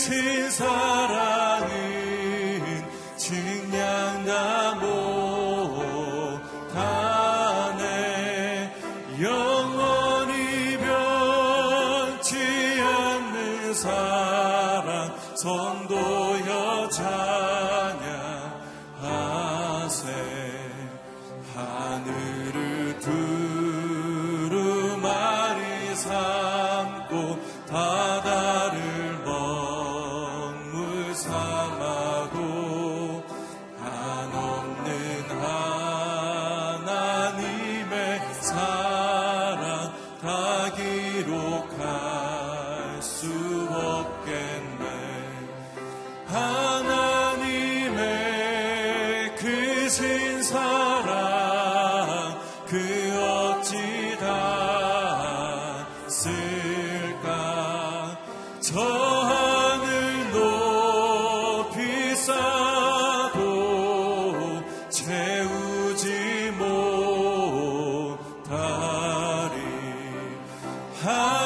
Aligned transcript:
크신 0.00 0.50
사랑 0.50 1.19
하 71.02 71.39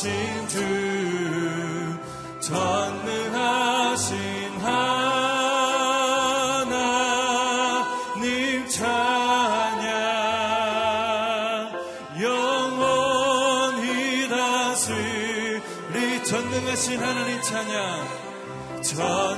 동일하신 0.00 0.48
주 0.48 0.58
전능하신 2.40 4.16
하나님 4.58 4.96
찬양 8.66 10.00
영원히 12.18 13.86
다스리 14.30 16.24
전능하신 16.24 16.98
하나님 16.98 17.42
찬양 17.42 18.08
전 18.82 19.29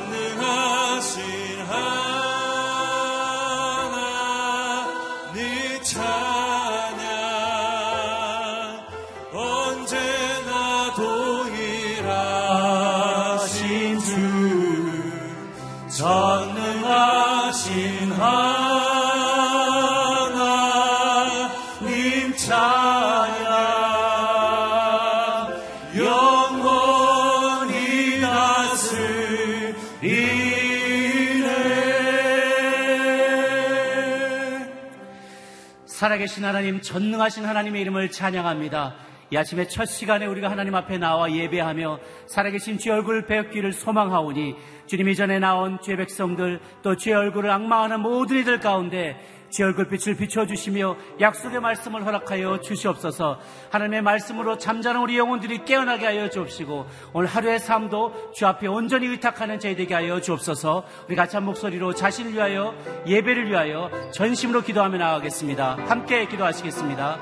살아계신 36.33 36.45
하나님, 36.45 36.81
전능하신 36.81 37.45
하나님의 37.45 37.83
이름을 37.83 38.11
찬양합니다. 38.11 38.95
이 39.31 39.37
아침에 39.37 39.67
첫 39.67 39.85
시간에 39.85 40.27
우리가 40.27 40.51
하나님 40.51 40.75
앞에 40.75 40.99
나와 40.99 41.31
예배하며 41.31 41.99
살아계신 42.27 42.79
주의 42.79 42.95
얼굴 42.95 43.27
뵙기를 43.27 43.73
소망하오니 43.73 44.55
주님 44.87 45.09
이전에 45.09 45.39
나온 45.39 45.81
주의 45.81 45.97
백성들 45.97 46.61
또 46.83 46.97
주의 46.97 47.15
얼굴을 47.15 47.51
악망하는 47.51 48.01
모든 48.01 48.39
이들 48.39 48.61
가운데 48.61 49.17
주의 49.53 49.69
얼굴빛을 49.69 50.17
비춰주시며 50.17 50.97
약속의 51.21 51.61
말씀을 51.61 52.07
허락하여 52.07 52.61
주시옵소서 52.61 53.39
하나님의 53.71 54.03
말씀으로 54.03 54.57
잠자는 54.57 55.03
우리 55.03 55.19
영혼들이 55.19 55.65
깨어나게 55.67 56.07
하여 56.07 56.31
주옵시고 56.31 56.87
오늘 57.13 57.29
하루의 57.29 57.61
삶도 57.61 58.33
주 58.33 58.47
앞에 58.47 58.67
온전히 58.67 59.07
의탁하는 59.07 59.61
저희 59.61 59.77
되게 59.77 59.95
하여 59.95 60.21
주옵소서 60.21 60.85
우리 61.07 61.15
같이 61.15 61.37
한 61.37 61.45
목소리로 61.45 61.95
자신을 61.95 62.33
위하여 62.33 62.75
예배를 63.07 63.51
위하여 63.51 63.91
전심으로 64.13 64.63
기도하며 64.63 64.97
나아가겠습니다 64.97 65.77
함께 65.87 66.27
기도하시겠습니다 66.27 67.21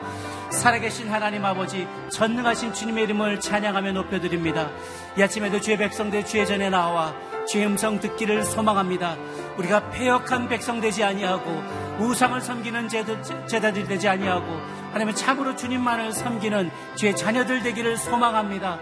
살아계신 0.51 1.09
하나님 1.09 1.45
아버지 1.45 1.87
전능하신 2.11 2.75
주님의 2.75 3.05
이름을 3.05 3.41
찬양하며 3.41 3.93
높여드립니다. 3.93 4.71
이 5.17 5.23
아침에도 5.23 5.61
주의 5.61 5.77
백성들 5.77 6.27
주의 6.27 6.45
전에 6.45 6.71
나와 6.71 7.15
주의 7.47 7.65
음성 7.65 8.01
듣기를 8.01 8.45
소망합니다. 8.45 9.17
우리가 9.59 9.91
폐역한 9.91 10.49
백성 10.49 10.81
되지 10.81 11.05
아니하고 11.05 11.63
우상을 11.99 12.41
섬기는 12.41 12.89
제자들이 12.89 13.87
되지 13.87 14.09
아니하고 14.09 14.47
하나님의 14.89 15.15
참으로 15.15 15.55
주님만을 15.55 16.13
섬기는 16.13 16.71
주의 16.95 17.15
자녀들 17.15 17.63
되기를 17.63 17.97
소망합니다. 17.97 18.79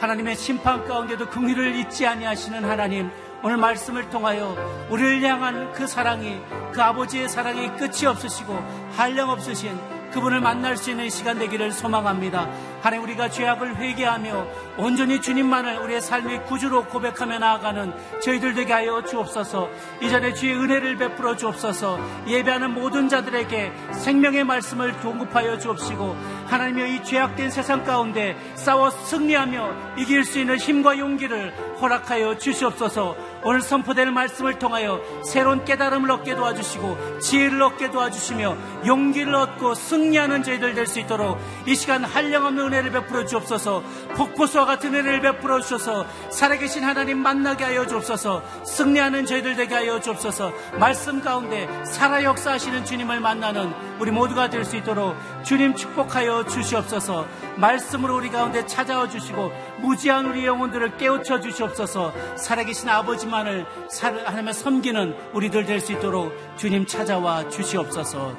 하나님의 0.00 0.36
심판 0.36 0.86
가운데도 0.86 1.28
긍휼을 1.28 1.76
잊지 1.76 2.06
아니하시는 2.06 2.64
하나님 2.64 3.10
오늘 3.42 3.56
말씀을 3.56 4.08
통하여 4.10 4.56
우리를 4.90 5.22
향한 5.22 5.72
그 5.72 5.86
사랑이 5.86 6.40
그 6.72 6.82
아버지의 6.82 7.28
사랑이 7.28 7.68
끝이 7.76 8.06
없으시고 8.06 8.54
한량 8.96 9.30
없으신 9.30 9.78
그분을 10.10 10.40
만날 10.40 10.76
수 10.76 10.90
있는 10.90 11.08
시간 11.08 11.38
되기를 11.38 11.72
소망합니다. 11.72 12.48
하나님 12.80 13.04
우리가 13.04 13.28
죄악을 13.30 13.76
회개하며 13.76 14.46
온전히 14.76 15.20
주님만을 15.20 15.78
우리의 15.78 16.00
삶의 16.00 16.44
구주로 16.44 16.84
고백하며 16.84 17.38
나아가는 17.38 17.92
저희들 18.22 18.54
되게 18.54 18.72
하여 18.72 19.02
주옵소서. 19.02 19.68
이전에 20.02 20.34
주의 20.34 20.54
은혜를 20.54 20.96
베풀어 20.96 21.36
주옵소서. 21.36 21.98
예배하는 22.26 22.72
모든 22.74 23.08
자들에게 23.08 23.72
생명의 23.92 24.44
말씀을 24.44 24.92
공급하여 24.98 25.58
주옵시고 25.58 26.16
하나님의 26.46 26.96
이 26.96 27.04
죄악된 27.04 27.50
세상 27.50 27.84
가운데 27.84 28.36
싸워 28.54 28.90
승리하며 28.90 29.96
이길 29.98 30.24
수 30.24 30.38
있는 30.38 30.56
힘과 30.56 30.98
용기를 30.98 31.54
허락하여 31.80 32.38
주시옵소서. 32.38 33.16
오늘 33.42 33.62
선포될 33.62 34.10
말씀을 34.10 34.58
통하여 34.58 35.00
새로운 35.24 35.64
깨달음을 35.64 36.10
얻게 36.10 36.34
도와주시고 36.34 37.20
지혜를 37.20 37.62
얻게 37.62 37.90
도와주시며 37.90 38.56
용기를 38.86 39.34
얻고 39.34 39.74
승리하는 39.74 40.42
저희들 40.42 40.74
될 40.74 40.90
수 40.90 40.98
있도록 40.98 41.38
이 41.66 41.74
시간 41.76 42.02
한량없는 42.02 42.69
은혜를 42.72 42.92
베풀어 42.92 43.26
주옵소서. 43.26 43.82
폭포수와 44.14 44.64
같은 44.64 44.94
은혜를 44.94 45.20
베풀어 45.20 45.60
주셔서 45.60 46.06
살아계신 46.30 46.84
하나님 46.84 47.18
만나게 47.18 47.64
하여 47.64 47.86
주옵소서. 47.86 48.42
승리하는 48.64 49.26
저희들 49.26 49.56
되게 49.56 49.74
하여 49.74 50.00
주옵소서. 50.00 50.52
말씀 50.78 51.20
가운데 51.20 51.68
살아 51.84 52.22
역사하시는 52.22 52.84
주님을 52.84 53.20
만나는 53.20 53.72
우리 53.98 54.10
모두가 54.10 54.48
될 54.48 54.64
수 54.64 54.76
있도록 54.76 55.16
주님 55.44 55.74
축복하여 55.74 56.46
주시옵소서. 56.46 57.26
말씀으로 57.56 58.16
우리 58.16 58.28
가운데 58.30 58.64
찾아와 58.66 59.08
주시고 59.08 59.50
무지한 59.80 60.26
우리 60.26 60.46
영혼들을 60.46 60.96
깨우쳐 60.96 61.40
주시옵소서. 61.40 62.12
살아계신 62.36 62.88
아버지만을 62.88 63.66
살- 63.90 64.18
하나님의 64.26 64.54
섬기는 64.54 65.16
우리들 65.34 65.64
될 65.66 65.80
수 65.80 65.92
있도록 65.92 66.32
주님 66.56 66.86
찾아와 66.86 67.48
주시옵소서. 67.48 68.36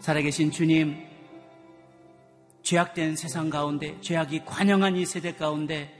살아계신 0.00 0.50
주님 0.50 1.03
죄악된 2.64 3.14
세상 3.14 3.50
가운데 3.50 3.96
죄악이 4.00 4.44
관영한 4.46 4.96
이 4.96 5.04
세대 5.04 5.34
가운데 5.34 5.94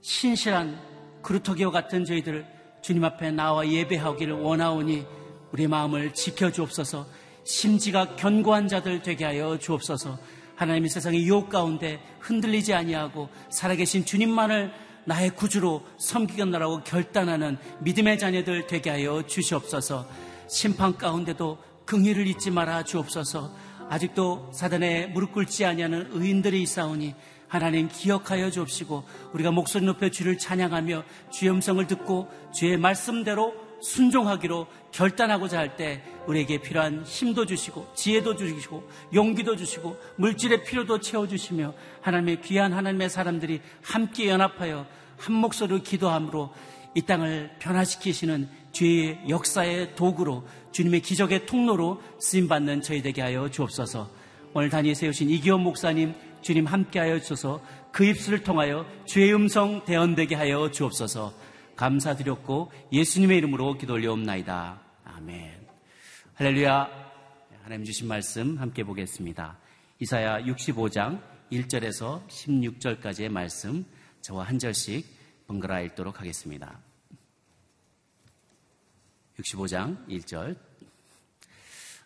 신실한 0.00 0.80
그루터기와 1.22 1.70
같은 1.70 2.06
저희들 2.06 2.46
주님 2.80 3.04
앞에 3.04 3.30
나와 3.30 3.68
예배하기를 3.68 4.40
원하오니 4.40 5.06
우리 5.52 5.66
마음을 5.66 6.14
지켜주옵소서. 6.14 7.06
심지가 7.44 8.16
견고한 8.16 8.68
자들 8.68 9.02
되게 9.02 9.26
하여 9.26 9.58
주옵소서. 9.58 10.18
하나님의 10.56 10.88
세상의 10.88 11.22
유혹 11.24 11.50
가운데 11.50 12.00
흔들리지 12.20 12.72
아니하고 12.72 13.28
살아계신 13.50 14.06
주님만을 14.06 14.72
나의 15.04 15.30
구주로 15.30 15.82
섬기겠노라고 15.98 16.84
결단하는 16.84 17.58
믿음의 17.80 18.18
자녀들 18.18 18.66
되게 18.66 18.88
하여 18.88 19.22
주시옵소서. 19.26 20.08
심판 20.48 20.96
가운데도 20.96 21.58
긍휼을 21.84 22.26
잊지 22.26 22.50
말아 22.50 22.84
주옵소서 22.84 23.52
아직도 23.90 24.50
사단에 24.52 25.08
무릎 25.08 25.32
꿇지 25.32 25.64
아니하는 25.64 26.10
의인들이 26.12 26.62
있사오니 26.62 27.12
하나님 27.48 27.88
기억하여 27.88 28.48
주옵시고 28.48 29.02
우리가 29.32 29.50
목소리 29.50 29.84
높여 29.84 30.08
주를 30.08 30.38
찬양하며 30.38 31.02
주의 31.32 31.50
음성을 31.50 31.84
듣고 31.88 32.28
주의 32.54 32.76
말씀대로 32.76 33.52
순종하기로 33.82 34.68
결단하고자 34.92 35.58
할 35.58 35.76
때 35.76 36.04
우리에게 36.28 36.58
필요한 36.58 37.02
힘도 37.02 37.44
주시고 37.46 37.88
지혜도 37.96 38.36
주시고 38.36 38.88
용기도 39.14 39.56
주시고 39.56 39.98
물질의 40.16 40.62
필요도 40.64 41.00
채워주시며 41.00 41.74
하나님의 42.00 42.42
귀한 42.42 42.72
하나님의 42.72 43.10
사람들이 43.10 43.60
함께 43.82 44.28
연합하여 44.28 44.86
한 45.16 45.34
목소리로 45.34 45.82
기도함으로 45.82 46.52
이 46.94 47.02
땅을 47.02 47.56
변화시키시는 47.58 48.48
주의 48.70 49.18
역사의 49.28 49.96
도구로 49.96 50.44
주님의 50.72 51.00
기적의 51.00 51.46
통로로 51.46 52.00
쓰임받는 52.18 52.82
저희 52.82 53.02
되게 53.02 53.22
하여 53.22 53.50
주옵소서. 53.50 54.10
오늘 54.54 54.68
단위에 54.68 54.94
세우신 54.94 55.30
이기원 55.30 55.62
목사님 55.62 56.14
주님 56.42 56.66
함께하여 56.66 57.20
주셔서. 57.20 57.62
그 57.92 58.04
입술을 58.04 58.42
통하여 58.44 58.86
주의 59.04 59.32
음성 59.34 59.84
대언되게 59.84 60.34
하여 60.34 60.70
주옵소서. 60.70 61.34
감사드렸고 61.76 62.72
예수님의 62.92 63.38
이름으로 63.38 63.76
기도 63.78 63.94
올려옵나이다. 63.94 64.80
아멘. 65.04 65.66
할렐루야. 66.34 66.88
하나님 67.62 67.84
주신 67.84 68.08
말씀 68.08 68.58
함께 68.58 68.84
보겠습니다. 68.84 69.58
이사야 70.00 70.42
65장 70.44 71.20
1절에서 71.52 72.26
16절까지의 72.28 73.28
말씀 73.28 73.84
저와 74.22 74.44
한 74.44 74.58
절씩 74.58 75.04
번갈아 75.46 75.80
읽도록 75.82 76.20
하겠습니다 76.20 76.80
65장 79.40 80.06
1절 80.08 80.56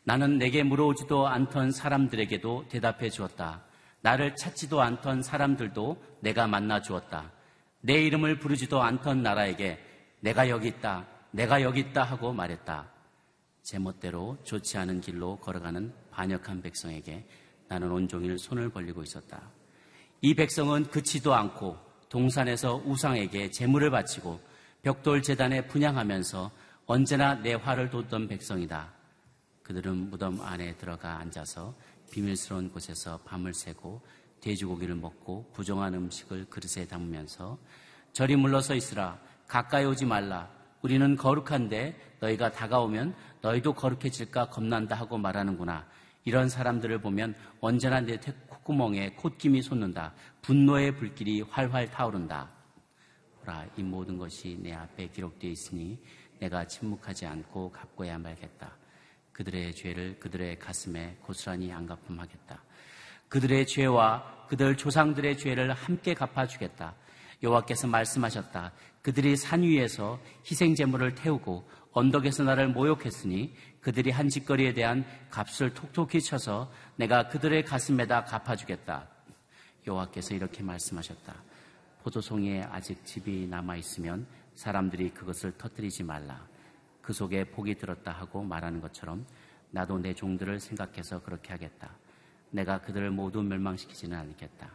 나는 0.05 0.39
내게 0.39 0.63
물어오지도 0.63 1.27
않던 1.27 1.73
사람들에게도 1.73 2.67
대답해 2.69 3.09
주었다. 3.09 3.63
나를 4.03 4.37
찾지도 4.37 4.83
않던 4.83 5.23
사람들도 5.23 6.03
내가 6.21 6.47
만나 6.47 6.83
주었다. 6.83 7.33
내 7.81 7.95
이름을 8.03 8.39
부르지도 8.39 8.83
않던 8.83 9.23
나라에게 9.23 9.79
내가 10.21 10.49
여기 10.51 10.69
있다, 10.69 11.07
내가 11.31 11.63
여기 11.63 11.81
있다 11.81 12.03
하고 12.03 12.33
말했다. 12.33 12.91
제멋대로 13.63 14.37
좋지 14.45 14.77
않은 14.77 15.01
길로 15.01 15.37
걸어가는 15.37 15.93
반역한 16.11 16.61
백성에게 16.61 17.27
나는 17.69 17.91
온종일 17.91 18.39
손을 18.39 18.69
벌리고 18.69 19.03
있었다. 19.03 19.41
이 20.21 20.35
백성은 20.35 20.85
그치도 20.91 21.35
않고 21.35 21.79
동산에서 22.11 22.83
우상에게 22.85 23.51
재물을 23.51 23.91
바치고 23.91 24.39
벽돌 24.83 25.23
재단에 25.23 25.67
분양하면서 25.67 26.51
언제나 26.87 27.35
내 27.35 27.55
화를 27.55 27.89
돋던 27.89 28.29
백성이다. 28.29 28.93
그들은 29.63 30.11
무덤 30.11 30.43
안에 30.43 30.77
들어가 30.77 31.19
앉아서 31.19 31.75
비밀스러운 32.11 32.71
곳에서 32.71 33.19
밤을 33.25 33.55
새고 33.55 34.03
돼지고기를 34.43 34.95
먹고 34.95 35.51
부정한 35.55 35.95
음식을 35.95 36.45
그릇에 36.51 36.87
담으면서 36.87 37.59
저리 38.13 38.37
물러서 38.37 38.75
있으라 38.75 39.19
가까이 39.49 39.87
오지 39.87 40.05
말라 40.05 40.51
우리는 40.83 41.17
거룩한데 41.17 42.19
너희가 42.21 42.53
다가오면 42.53 43.15
너희도 43.41 43.73
거룩해질까 43.73 44.51
겁난다 44.51 44.95
하고 44.95 45.17
말하는구나. 45.17 45.87
이런 46.25 46.51
사람들을 46.51 47.01
보면 47.01 47.35
언제나 47.61 48.01
내 48.01 48.19
콧구멍에 48.49 49.15
콧김이 49.17 49.63
솟는다. 49.63 50.13
분노의 50.43 50.97
불길이 50.97 51.41
활활 51.41 51.91
타오른다. 51.91 52.51
보라, 53.41 53.67
이 53.77 53.83
모든 53.83 54.17
것이 54.17 54.59
내 54.61 54.73
앞에 54.73 55.09
기록되어 55.09 55.51
있으니 55.51 55.99
내가 56.39 56.67
침묵하지 56.67 57.27
않고 57.27 57.73
갚고야 57.73 58.19
말겠다. 58.19 58.77
그들의 59.33 59.75
죄를 59.75 60.19
그들의 60.21 60.59
가슴에 60.59 61.17
고스란히 61.23 61.73
안갚음하겠다. 61.73 62.63
그들의 63.29 63.67
죄와 63.67 64.47
그들 64.49 64.77
조상들의 64.77 65.39
죄를 65.39 65.73
함께 65.73 66.15
갚아주겠다. 66.15 66.95
여호와께서 67.43 67.89
말씀하셨다. 67.89 68.73
그들이 69.03 69.37
산 69.37 69.63
위에서 69.63 70.21
희생 70.51 70.75
제물을 70.75 71.15
태우고 71.15 71.69
언덕에서 71.93 72.45
나를 72.45 72.69
모욕했으니 72.69 73.55
그들이 73.81 74.11
한 74.11 74.29
짓거리에 74.29 74.73
대한 74.73 75.05
값을 75.31 75.75
톡톡히 75.75 76.21
쳐서 76.23 76.73
내가 76.97 77.29
그들의 77.29 77.65
가슴에다 77.65 78.25
갚아주겠다. 78.25 79.09
여호와께서 79.87 80.35
이렇게 80.35 80.63
말씀하셨다. 80.63 81.35
포도송이에 82.03 82.63
아직 82.71 83.05
집이 83.05 83.47
남아 83.49 83.77
있으면 83.77 84.27
사람들이 84.55 85.11
그것을 85.11 85.53
터뜨리지 85.57 86.05
말라. 86.05 86.47
그 87.03 87.13
속에 87.13 87.45
복이 87.45 87.77
들었다 87.77 88.13
하고 88.13 88.43
말하는 88.43 88.81
것처럼 88.81 89.27
나도 89.71 89.99
내 89.99 90.15
종들을 90.15 90.61
생각해서 90.61 91.23
그렇게 91.23 91.53
하겠다. 91.53 91.91
내가 92.51 92.81
그들을 92.81 93.11
모두 93.11 93.43
멸망시키지는 93.43 94.17
않겠다. 94.17 94.71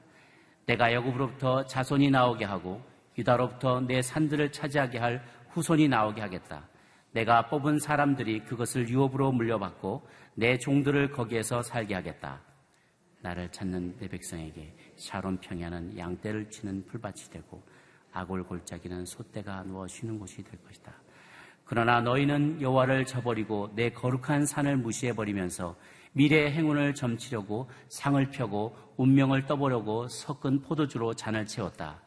내가 0.65 0.93
여굽으로부터 0.93 1.65
자손이 1.65 2.11
나오게 2.11 2.45
하고 2.45 2.81
유다로부터 3.17 3.81
내 3.81 4.01
산들을 4.01 4.51
차지하게 4.51 4.99
할 4.99 5.23
후손이 5.49 5.87
나오게 5.87 6.21
하겠다. 6.21 6.67
내가 7.11 7.47
뽑은 7.47 7.79
사람들이 7.79 8.41
그것을 8.41 8.87
유업으로 8.87 9.31
물려받고 9.31 10.07
내 10.35 10.57
종들을 10.57 11.11
거기에서 11.11 11.63
살게 11.63 11.95
하겠다. 11.95 12.41
나를 13.21 13.51
찾는 13.51 13.97
내 13.97 14.07
백성에게 14.07 14.75
샤론 14.95 15.39
평야는 15.39 15.97
양떼를 15.97 16.49
치는 16.49 16.85
풀밭이 16.85 17.31
되고 17.31 17.63
아골 18.11 18.43
골짜기는 18.43 19.05
소떼가 19.05 19.63
누워 19.63 19.87
쉬는 19.87 20.19
곳이 20.19 20.43
될 20.43 20.61
것이다. 20.63 20.93
그러나 21.65 22.01
너희는 22.01 22.61
여호와를 22.61 23.05
저버리고 23.05 23.71
내 23.75 23.91
거룩한 23.91 24.45
산을 24.45 24.77
무시해 24.77 25.13
버리면서 25.13 25.75
미래의 26.13 26.51
행운을 26.51 26.95
점치려고 26.95 27.69
상을 27.89 28.23
펴고 28.31 28.75
운명을 28.97 29.45
떠보려고 29.45 30.07
섞은 30.07 30.61
포도주로 30.61 31.13
잔을 31.13 31.45
채웠다. 31.45 32.01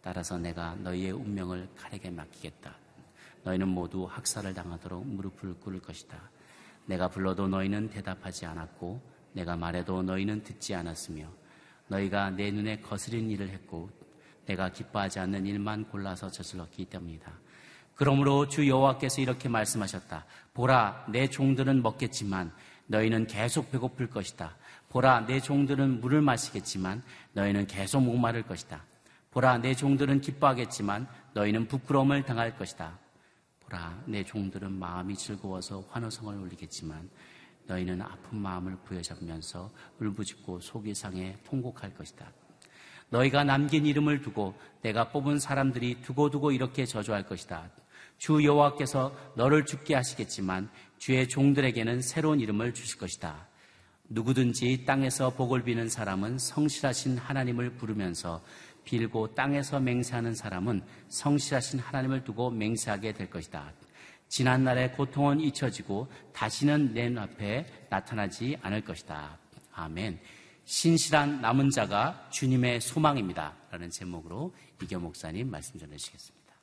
따라서 0.00 0.36
내가 0.36 0.74
너희의 0.76 1.12
운명을 1.12 1.68
칼에게 1.76 2.10
맡기겠다. 2.10 2.74
너희는 3.44 3.68
모두 3.68 4.04
학살을 4.04 4.54
당하도록 4.54 5.06
무릎을 5.06 5.60
꿇을 5.60 5.80
것이다. 5.80 6.18
내가 6.86 7.08
불러도 7.08 7.46
너희는 7.48 7.90
대답하지 7.90 8.46
않았고 8.46 9.00
내가 9.32 9.56
말해도 9.56 10.02
너희는 10.02 10.42
듣지 10.42 10.74
않았으며 10.74 11.28
너희가 11.86 12.30
내 12.30 12.50
눈에 12.50 12.80
거스린 12.80 13.30
일을 13.30 13.48
했고 13.50 13.90
내가 14.48 14.70
기뻐하지 14.70 15.20
않는 15.20 15.46
일만 15.46 15.84
골라서 15.88 16.30
저질렀기 16.30 16.86
때문이다. 16.86 17.30
그러므로 17.94 18.48
주 18.48 18.66
여호와께서 18.66 19.20
이렇게 19.20 19.48
말씀하셨다. 19.48 20.24
보라, 20.54 21.06
내 21.10 21.28
종들은 21.28 21.82
먹겠지만 21.82 22.52
너희는 22.86 23.26
계속 23.26 23.70
배고플 23.70 24.08
것이다. 24.08 24.56
보라, 24.88 25.26
내 25.26 25.40
종들은 25.40 26.00
물을 26.00 26.22
마시겠지만 26.22 27.02
너희는 27.34 27.66
계속 27.66 28.00
목마를 28.00 28.42
것이다. 28.44 28.84
보라, 29.30 29.58
내 29.58 29.74
종들은 29.74 30.22
기뻐하겠지만 30.22 31.06
너희는 31.34 31.68
부끄러움을 31.68 32.24
당할 32.24 32.56
것이다. 32.56 32.98
보라, 33.60 34.02
내 34.06 34.24
종들은 34.24 34.72
마음이 34.72 35.14
즐거워서 35.14 35.84
환호성을 35.90 36.34
울리겠지만 36.34 37.10
너희는 37.66 38.00
아픈 38.00 38.38
마음을 38.38 38.76
부여잡으면서 38.84 39.70
울부짖고 40.00 40.60
속이 40.60 40.94
상해 40.94 41.36
통곡할 41.44 41.94
것이다. 41.94 42.32
너희가 43.10 43.44
남긴 43.44 43.86
이름을 43.86 44.20
두고 44.20 44.54
내가 44.82 45.10
뽑은 45.10 45.38
사람들이 45.38 46.02
두고두고 46.02 46.52
이렇게 46.52 46.84
저주할 46.84 47.24
것이다. 47.26 47.70
주 48.18 48.44
여호와께서 48.44 49.14
너를 49.36 49.64
죽게 49.64 49.94
하시겠지만 49.94 50.68
주의 50.98 51.28
종들에게는 51.28 52.02
새로운 52.02 52.40
이름을 52.40 52.74
주실 52.74 52.98
것이다. 52.98 53.46
누구든지 54.08 54.84
땅에서 54.84 55.30
복을 55.30 55.62
비는 55.62 55.88
사람은 55.88 56.38
성실하신 56.38 57.18
하나님을 57.18 57.76
부르면서 57.76 58.42
빌고 58.84 59.34
땅에서 59.34 59.80
맹세하는 59.80 60.34
사람은 60.34 60.82
성실하신 61.08 61.78
하나님을 61.78 62.24
두고 62.24 62.50
맹세하게 62.50 63.12
될 63.12 63.28
것이다. 63.28 63.72
지난날의 64.28 64.92
고통은 64.92 65.40
잊혀지고 65.40 66.08
다시는 66.32 66.94
내 66.94 67.14
앞에 67.16 67.66
나타나지 67.90 68.56
않을 68.62 68.82
것이다. 68.82 69.38
아멘. 69.72 70.18
신실한 70.68 71.40
남은 71.40 71.70
자가 71.70 72.28
주님의 72.28 72.82
소망입니다. 72.82 73.56
라는 73.70 73.88
제목으로 73.88 74.54
이교 74.82 75.00
목사님 75.00 75.50
말씀 75.50 75.80
전해주시겠습니다. 75.80 76.54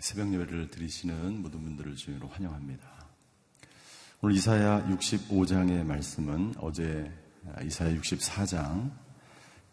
새벽 0.00 0.32
예배를 0.32 0.70
드리시는 0.70 1.40
모든 1.40 1.62
분들을 1.62 1.94
주님으로 1.94 2.26
환영합니다. 2.26 2.84
오늘 4.22 4.34
이사야 4.34 4.88
65장의 4.88 5.84
말씀은 5.84 6.54
어제 6.58 7.12
이사야 7.62 7.94
64장 8.00 8.90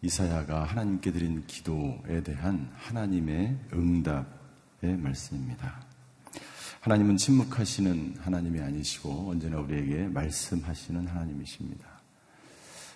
이사야가 0.00 0.62
하나님께 0.62 1.10
드린 1.10 1.44
기도에 1.48 2.22
대한 2.22 2.72
하나님의 2.76 3.58
응답의 3.72 4.96
말씀입니다. 4.96 5.91
하나님은 6.82 7.16
침묵하시는 7.16 8.16
하나님이 8.18 8.60
아니시고 8.60 9.30
언제나 9.30 9.58
우리에게 9.58 10.08
말씀하시는 10.08 11.06
하나님이십니다. 11.06 11.86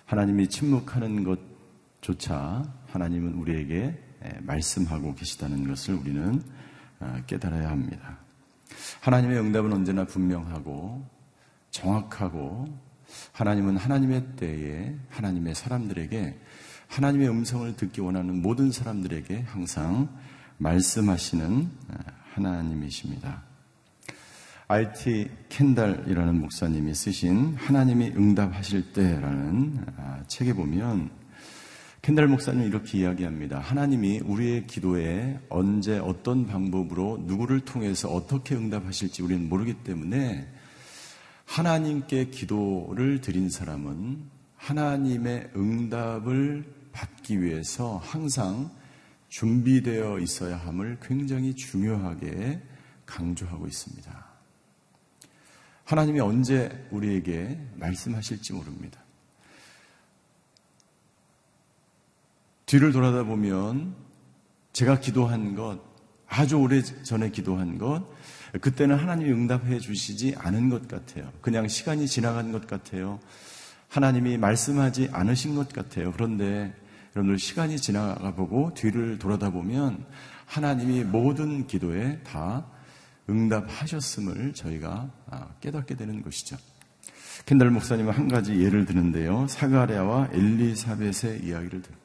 하나님이 0.05 0.49
침묵하는 0.49 1.23
것조차 1.23 2.69
하나님은 2.87 3.35
우리에게 3.35 3.97
말씀하고 4.41 5.15
계시다는 5.15 5.65
것을 5.69 5.93
우리는 5.93 6.43
아, 6.99 7.21
깨달아야 7.27 7.69
합니다. 7.69 8.17
하나님의 8.99 9.39
응답은 9.39 9.71
언제나 9.71 10.03
분명하고 10.03 11.07
정확하고 11.71 12.67
하나님은 13.31 13.77
하나님의 13.77 14.35
때에 14.35 14.97
하나님의 15.11 15.55
사람들에게 15.55 16.37
하나님의 16.87 17.29
음성을 17.29 17.73
듣기 17.77 18.01
원하는 18.01 18.41
모든 18.41 18.69
사람들에게 18.69 19.43
항상 19.43 20.13
말씀하시는 20.57 21.71
아, 21.87 21.97
하나님이십니다. 22.33 23.46
RT 24.69 25.29
켄달이라는 25.47 26.41
목사님이 26.41 26.93
쓰신 26.93 27.55
하나님이 27.55 28.09
응답하실 28.17 28.91
때라는 28.91 29.85
아, 29.95 30.21
책에 30.27 30.51
보면 30.51 31.09
켄달 32.01 32.27
목사님 32.27 32.67
이렇게 32.67 32.97
이야기합니다. 32.99 33.59
하나님이 33.59 34.19
우리의 34.25 34.67
기도에 34.67 35.39
언제 35.47 35.97
어떤 35.99 36.45
방법으로 36.45 37.19
누구를 37.21 37.61
통해서 37.61 38.09
어떻게 38.09 38.55
응답하실지 38.55 39.23
우리는 39.23 39.47
모르기 39.47 39.73
때문에 39.85 40.51
하나님께 41.45 42.25
기도를 42.25 43.21
드린 43.21 43.49
사람은 43.49 44.21
하나님의 44.57 45.51
응답을 45.55 46.65
받기 46.91 47.41
위해서 47.41 48.01
항상 48.03 48.69
준비되어 49.29 50.19
있어야 50.19 50.57
함을 50.57 50.97
굉장히 51.01 51.55
중요하게 51.55 52.61
강조하고 53.05 53.65
있습니다. 53.65 54.36
하나님이 55.87 56.19
언제 56.19 56.85
우리에게 56.91 57.57
말씀하실지 57.75 58.51
모릅니다. 58.51 58.99
뒤를 62.65 62.91
돌아다 62.91 63.23
보면 63.23 63.95
제가 64.73 64.99
기도한 64.99 65.55
것, 65.55 65.79
아주 66.27 66.57
오래 66.57 66.81
전에 66.81 67.31
기도한 67.31 67.77
것, 67.77 68.03
그때는 68.59 68.97
하나님이 68.97 69.31
응답해 69.31 69.79
주시지 69.79 70.35
않은 70.37 70.69
것 70.69 70.89
같아요. 70.89 71.31
그냥 71.39 71.69
시간이 71.69 72.05
지나간 72.05 72.51
것 72.51 72.67
같아요. 72.67 73.21
하나님이 73.87 74.37
말씀하지 74.37 75.07
않으신 75.13 75.55
것 75.55 75.71
같아요. 75.71 76.11
그런데 76.11 76.75
여러분들 77.15 77.39
시간이 77.39 77.77
지나가 77.77 78.35
보고 78.35 78.73
뒤를 78.73 79.19
돌아다 79.19 79.51
보면 79.51 80.03
하나님이 80.47 81.05
모든 81.05 81.65
기도에 81.65 82.19
다 82.25 82.65
응답하셨음을 83.29 84.53
저희가 84.53 85.11
아, 85.29 85.49
깨닫게 85.59 85.95
되는 85.95 86.21
것이죠. 86.21 86.57
켄달 87.45 87.69
목사님은 87.69 88.13
한 88.13 88.27
가지 88.27 88.59
예를 88.61 88.85
드는데요. 88.85 89.47
사가랴와 89.47 90.29
엘리사벳의 90.31 91.43
이야기를 91.43 91.81
듭니다. 91.81 91.97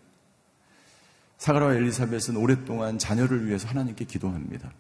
사가랴와 1.39 1.75
엘리사벳은 1.75 2.37
오랫동안 2.37 2.99
자녀를 2.99 3.47
위해서 3.47 3.69
하나님께 3.69 4.05
기도합니다. 4.05 4.73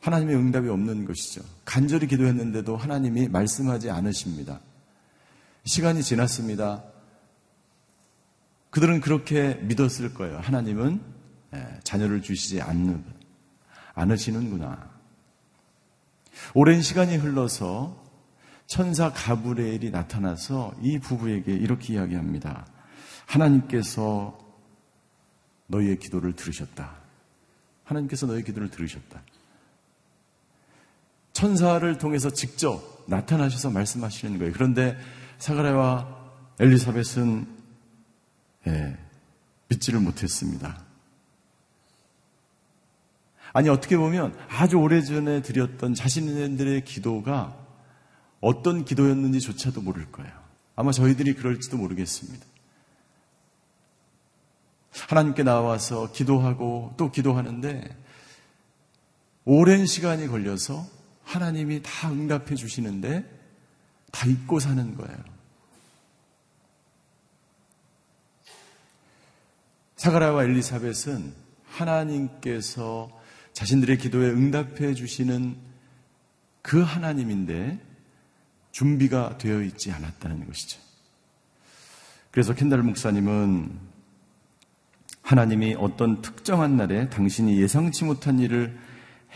하나님의 0.00 0.36
응답이 0.36 0.68
없는 0.68 1.04
것이죠. 1.04 1.42
간절히 1.64 2.06
기도했는데도 2.06 2.76
하나님이 2.76 3.28
말씀하지 3.28 3.90
않으십니다. 3.90 4.60
시간이 5.64 6.02
지났습니다. 6.02 6.82
그들은 8.70 9.00
그렇게 9.00 9.54
믿었을 9.62 10.14
거예요. 10.14 10.38
하나님은 10.38 11.00
예, 11.54 11.80
자녀를 11.84 12.22
주시지 12.22 12.62
않는, 12.62 13.04
않으시는구나. 13.94 14.91
오랜 16.54 16.82
시간이 16.82 17.16
흘러서 17.16 18.02
천사 18.66 19.12
가브레엘이 19.12 19.90
나타나서 19.90 20.74
이 20.80 20.98
부부에게 20.98 21.52
이렇게 21.52 21.94
이야기합니다. 21.94 22.66
하나님께서 23.26 24.38
너희의 25.66 25.98
기도를 25.98 26.34
들으셨다. 26.34 26.96
하나님께서 27.84 28.26
너희 28.26 28.42
기도를 28.42 28.70
들으셨다. 28.70 29.22
천사를 31.32 31.98
통해서 31.98 32.30
직접 32.30 33.04
나타나셔서 33.06 33.70
말씀하시는 33.70 34.38
거예요. 34.38 34.52
그런데 34.52 34.96
사가랴와 35.38 36.22
엘리사벳은 36.60 37.46
예, 38.68 38.96
믿지를 39.68 40.00
못했습니다. 40.00 40.91
아니 43.52 43.68
어떻게 43.68 43.96
보면 43.96 44.34
아주 44.48 44.76
오래전에 44.76 45.42
드렸던 45.42 45.94
자신들의 45.94 46.84
기도가 46.84 47.56
어떤 48.40 48.84
기도였는지조차도 48.84 49.82
모를 49.82 50.10
거예요. 50.10 50.32
아마 50.74 50.90
저희들이 50.90 51.34
그럴지도 51.34 51.76
모르겠습니다. 51.76 52.44
하나님께 55.08 55.42
나와서 55.42 56.10
기도하고 56.12 56.94
또 56.96 57.10
기도하는데 57.10 57.96
오랜 59.44 59.86
시간이 59.86 60.28
걸려서 60.28 60.86
하나님이 61.24 61.82
다 61.82 62.10
응답해 62.10 62.54
주시는데 62.54 63.24
다 64.10 64.26
잊고 64.26 64.60
사는 64.60 64.96
거예요. 64.96 65.18
사가라와 69.96 70.44
엘리사벳은 70.44 71.32
하나님께서 71.66 73.21
자신들의 73.52 73.98
기도에 73.98 74.30
응답해 74.30 74.94
주시는 74.94 75.56
그 76.62 76.80
하나님인데 76.80 77.80
준비가 78.70 79.36
되어 79.38 79.62
있지 79.62 79.92
않았다는 79.92 80.46
것이죠. 80.46 80.80
그래서 82.30 82.54
켄달 82.54 82.82
목사님은 82.82 83.78
하나님이 85.20 85.76
어떤 85.78 86.22
특정한 86.22 86.76
날에 86.76 87.08
당신이 87.08 87.60
예상치 87.60 88.04
못한 88.04 88.38
일을 88.38 88.78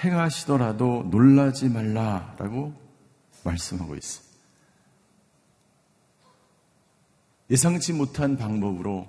행하시더라도 0.03 1.09
놀라지 1.11 1.69
말라라고 1.69 2.75
말씀하고 3.45 3.95
있어요. 3.97 4.27
예상치 7.51 7.93
못한 7.93 8.37
방법으로 8.37 9.07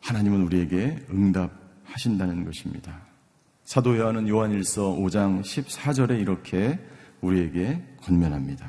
하나님은 0.00 0.42
우리에게 0.42 1.06
응답하신다는 1.10 2.44
것입니다. 2.44 3.09
사도 3.70 3.96
요한은 3.96 4.26
요한일서 4.26 4.96
5장 4.96 5.42
14절에 5.42 6.20
이렇게 6.20 6.76
우리에게 7.20 7.80
권면합니다. 8.02 8.68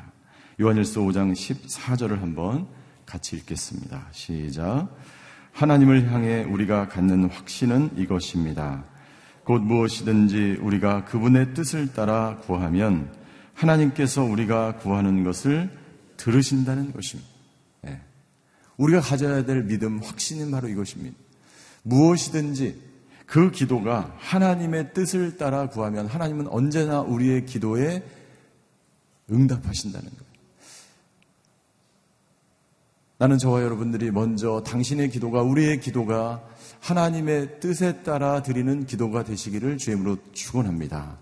요한일서 0.61 1.01
5장 1.01 1.33
14절을 1.33 2.19
한번 2.19 2.67
같이 3.07 3.35
읽겠습니다. 3.37 4.09
시작. 4.11 4.95
하나님을 5.53 6.11
향해 6.11 6.43
우리가 6.43 6.87
갖는 6.87 7.31
확신은 7.31 7.97
이것입니다. 7.97 8.85
곧 9.43 9.63
무엇이든지 9.63 10.59
우리가 10.61 11.05
그분의 11.05 11.55
뜻을 11.55 11.93
따라 11.93 12.37
구하면 12.37 13.11
하나님께서 13.55 14.23
우리가 14.23 14.75
구하는 14.75 15.23
것을 15.23 15.71
들으신다는 16.17 16.93
것입니다. 16.93 17.27
네. 17.81 17.99
우리가 18.77 19.01
가져야 19.01 19.45
될 19.45 19.63
믿음, 19.63 19.97
확신은 19.97 20.51
바로 20.51 20.67
이것입니다. 20.67 21.17
무엇이든지 21.81 22.90
그 23.31 23.49
기도가 23.49 24.13
하나님의 24.17 24.93
뜻을 24.93 25.37
따라 25.37 25.69
구하면 25.69 26.05
하나님은 26.05 26.49
언제나 26.49 26.99
우리의 26.99 27.45
기도에 27.45 28.03
응답하신다는 29.31 30.09
거예요. 30.09 30.31
나는 33.19 33.37
저와 33.37 33.63
여러분들이 33.63 34.11
먼저 34.11 34.61
당신의 34.67 35.11
기도가 35.11 35.43
우리의 35.43 35.79
기도가 35.79 36.43
하나님의 36.81 37.61
뜻에 37.61 38.03
따라 38.03 38.41
드리는 38.41 38.85
기도가 38.85 39.23
되시기를 39.23 39.77
주임으로 39.77 40.17
축원합니다. 40.33 41.17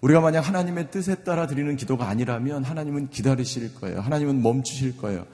우리가 0.00 0.22
만약 0.22 0.48
하나님의 0.48 0.90
뜻에 0.90 1.16
따라 1.16 1.46
드리는 1.46 1.76
기도가 1.76 2.08
아니라면 2.08 2.64
하나님은 2.64 3.10
기다리실 3.10 3.74
거예요. 3.74 4.00
하나님은 4.00 4.40
멈추실 4.40 4.96
거예요. 4.96 5.26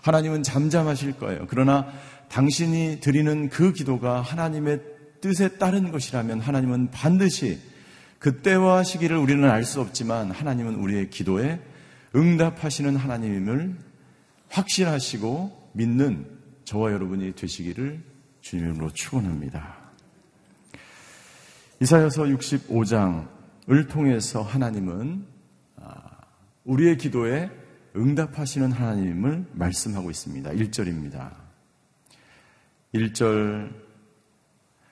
하나님은 0.00 0.44
잠잠하실 0.44 1.18
거예요. 1.18 1.44
그러나 1.46 1.86
당신이 2.30 3.00
드리는 3.02 3.50
그 3.50 3.74
기도가 3.74 4.22
하나님의 4.22 4.96
뜻에 5.20 5.56
따른 5.58 5.90
것이라면 5.92 6.40
하나님은 6.40 6.90
반드시 6.90 7.58
그때와 8.18 8.82
시기를 8.82 9.16
우리는 9.16 9.48
알 9.48 9.64
수 9.64 9.80
없지만 9.80 10.30
하나님은 10.30 10.74
우리의 10.76 11.10
기도에 11.10 11.60
응답하시는 12.14 12.96
하나님임을 12.96 13.76
확신하시고 14.48 15.70
믿는 15.74 16.26
저와 16.64 16.92
여러분이 16.92 17.34
되시기를 17.34 18.02
주님으로 18.40 18.90
축원합니다. 18.92 19.76
이사여서 21.80 22.24
65장을 22.24 23.88
통해서 23.88 24.42
하나님은 24.42 25.24
아, 25.76 26.02
우리의 26.64 26.98
기도에 26.98 27.50
응답하시는 27.94 28.72
하나님을 28.72 29.46
말씀하고 29.52 30.10
있습니다. 30.10 30.50
1절입니다. 30.50 31.30
1절 32.94 33.87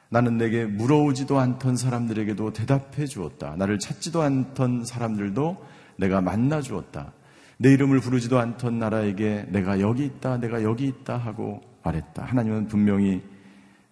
나는 0.09 0.39
내게 0.39 0.65
물어오지도 0.65 1.39
않던 1.39 1.77
사람들에게도 1.77 2.53
대답해 2.53 3.07
주었다. 3.07 3.57
나를 3.57 3.79
찾지도 3.79 4.23
않던 4.23 4.85
사람들도 4.85 5.57
내가 5.99 6.21
만나 6.21 6.61
주었다. 6.61 7.13
내 7.59 7.73
이름을 7.73 8.01
부르지도 8.01 8.39
않던 8.39 8.79
나라에게 8.79 9.47
내가 9.49 9.81
여기 9.81 10.05
있다, 10.05 10.39
내가 10.39 10.63
여기 10.63 10.87
있다 10.87 11.17
하고 11.17 11.61
말했다. 11.83 12.25
하나님은 12.25 12.69
분명히 12.69 13.23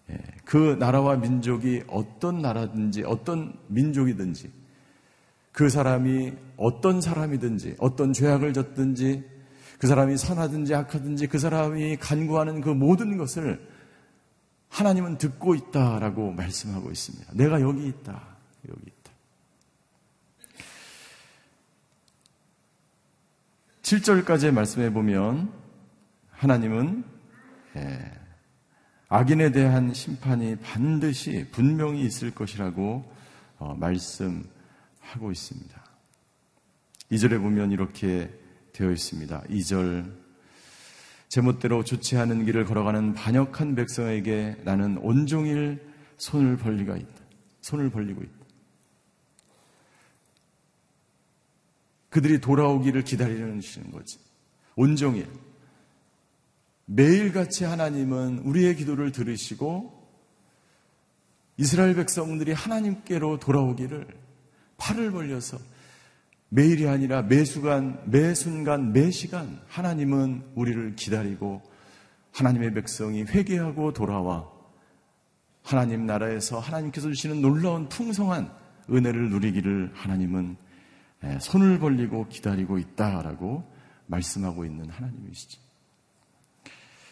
예, 0.09 0.17
그 0.43 0.77
나라와 0.79 1.15
민족이 1.15 1.83
어떤 1.87 2.41
나라든지 2.41 3.03
어떤 3.03 3.53
민족이든지 3.67 4.51
그 5.51 5.69
사람이 5.69 6.33
어떤 6.57 7.01
사람이든지 7.01 7.77
어떤 7.79 8.13
죄악을 8.13 8.53
졌든지 8.53 9.23
그 9.79 9.87
사람이 9.87 10.17
선하든지 10.17 10.75
악하든지 10.75 11.27
그 11.27 11.39
사람이 11.39 11.97
간구하는 11.97 12.61
그 12.61 12.69
모든 12.69 13.17
것을 13.17 13.59
하나님은 14.75 15.17
듣고 15.17 15.55
있다라고 15.55 16.31
말씀하고 16.31 16.91
있습니다. 16.91 17.33
내가 17.33 17.61
여기 17.61 17.87
있다. 17.87 18.21
여기 18.69 18.95
7절까지의 23.85 24.51
말씀해 24.51 24.91
보면 24.91 25.53
하나님은 26.31 27.03
예, 27.75 28.11
악인에 29.09 29.51
대한 29.51 29.93
심판이 29.93 30.55
반드시 30.55 31.47
분명히 31.51 32.01
있을 32.01 32.33
것이라고 32.33 33.05
어, 33.59 33.75
말씀하고 33.75 35.31
있습니다. 35.31 35.85
2절에 37.11 37.39
보면 37.39 37.71
이렇게 37.71 38.33
되어 38.73 38.91
있습니다. 38.91 39.43
2절 39.43 40.24
제멋대로 41.35 41.83
않은 42.15 42.45
길을 42.45 42.63
걸어가는 42.63 43.13
반역한 43.13 43.75
백성에게 43.75 44.55
나는 44.63 44.97
온종일 44.99 45.85
손을 46.15 46.55
벌리가 46.55 46.95
있다. 46.95 47.11
손을 47.59 47.89
벌리고 47.89 48.23
있다. 48.23 48.45
그들이 52.07 52.39
돌아오기를 52.39 53.03
기다리는 53.03 53.59
거지. 53.91 54.17
온종일. 54.77 55.27
매일같이 56.85 57.65
하나님은 57.65 58.39
우리의 58.45 58.77
기도를 58.77 59.11
들으시고 59.11 60.07
이스라엘 61.57 61.95
백성들이 61.95 62.53
하나님께로 62.53 63.39
돌아오기를 63.39 64.07
팔을 64.77 65.11
벌려서 65.11 65.57
매일이 66.49 66.87
아니라 66.87 67.23
매 67.23 67.43
순간, 67.43 68.01
매 68.05 68.33
순간, 68.33 68.93
매 68.93 69.11
시간 69.11 69.59
하나님은 69.67 70.43
우리를 70.55 70.95
기다리고 70.95 71.61
하나님의 72.31 72.73
백성이 72.73 73.23
회개하고 73.23 73.93
돌아와 73.93 74.49
하나님 75.63 76.05
나라에서 76.05 76.59
하나님께서 76.59 77.09
주시는 77.09 77.41
놀라운 77.41 77.89
풍성한 77.89 78.51
은혜를 78.89 79.29
누리기를 79.31 79.91
하나님은 79.95 80.57
손을 81.39 81.79
벌리고 81.79 82.27
기다리고 82.27 82.77
있다라고 82.77 83.63
말씀하고 84.05 84.65
있는 84.65 84.89
하나님이시죠. 84.89 85.59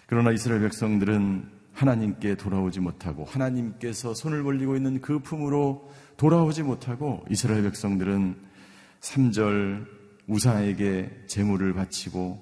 그러나 0.06 0.32
이스라엘 0.32 0.62
백성들은 0.62 1.50
하나님께 1.74 2.36
돌아오지 2.36 2.80
못하고 2.80 3.26
하나님께서 3.26 4.14
손을 4.14 4.44
벌리고 4.44 4.76
있는 4.76 5.02
그 5.02 5.18
품으로 5.20 5.90
돌아오지 6.18 6.62
못하고 6.62 7.26
이스라엘 7.32 7.64
백성들은 7.64 8.53
3절 9.04 9.86
우사에게 10.28 11.12
재물을 11.28 11.74
바치고 11.74 12.42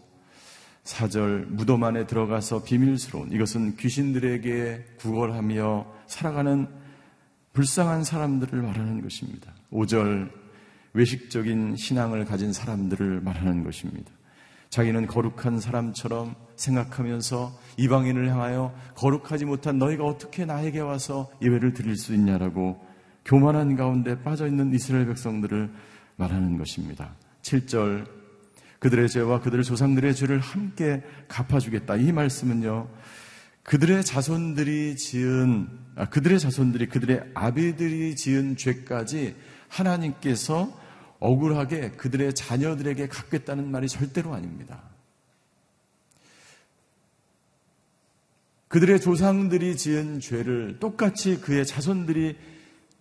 4절 0.83 1.47
무덤 1.47 1.83
안에 1.83 2.05
들어가서 2.05 2.63
비밀스러운 2.63 3.31
이것은 3.31 3.75
귀신들에게 3.77 4.85
구걸하며 4.97 5.85
살아가는 6.07 6.67
불쌍한 7.53 8.03
사람들을 8.03 8.61
말하는 8.61 9.01
것입니다. 9.01 9.51
5절 9.71 10.31
외식적인 10.93 11.75
신앙을 11.75 12.25
가진 12.25 12.53
사람들을 12.53 13.21
말하는 13.21 13.63
것입니다. 13.63 14.11
자기는 14.69 15.07
거룩한 15.07 15.59
사람처럼 15.59 16.35
생각하면서 16.55 17.59
이방인을 17.77 18.29
향하여 18.29 18.73
거룩하지 18.95 19.45
못한 19.45 19.79
너희가 19.79 20.05
어떻게 20.05 20.45
나에게 20.45 20.79
와서 20.79 21.29
예배를 21.41 21.73
드릴 21.73 21.97
수 21.97 22.13
있냐라고 22.13 22.79
교만한 23.25 23.75
가운데 23.75 24.21
빠져 24.21 24.47
있는 24.47 24.73
이스라엘 24.73 25.07
백성들을 25.07 25.71
말하는 26.15 26.57
것입니다. 26.57 27.15
7절 27.41 28.07
그들의 28.79 29.09
죄와 29.09 29.41
그들의 29.41 29.63
조상들의 29.63 30.15
죄를 30.15 30.39
함께 30.39 31.03
갚아주겠다. 31.27 31.97
이 31.97 32.11
말씀은요. 32.11 32.89
그들의 33.63 34.03
자손들이 34.03 34.95
지은 34.95 35.69
아, 35.95 36.09
그들의 36.09 36.39
자손들이 36.39 36.87
그들의 36.87 37.31
아비들이 37.35 38.15
지은 38.15 38.57
죄까지 38.57 39.35
하나님께서 39.67 40.75
억울하게 41.19 41.91
그들의 41.91 42.33
자녀들에게 42.33 43.07
갚겠다는 43.07 43.69
말이 43.69 43.87
절대로 43.87 44.33
아닙니다. 44.33 44.81
그들의 48.67 48.99
조상들이 49.01 49.77
지은 49.77 50.21
죄를 50.21 50.79
똑같이 50.79 51.39
그의 51.39 51.65
자손들이 51.65 52.37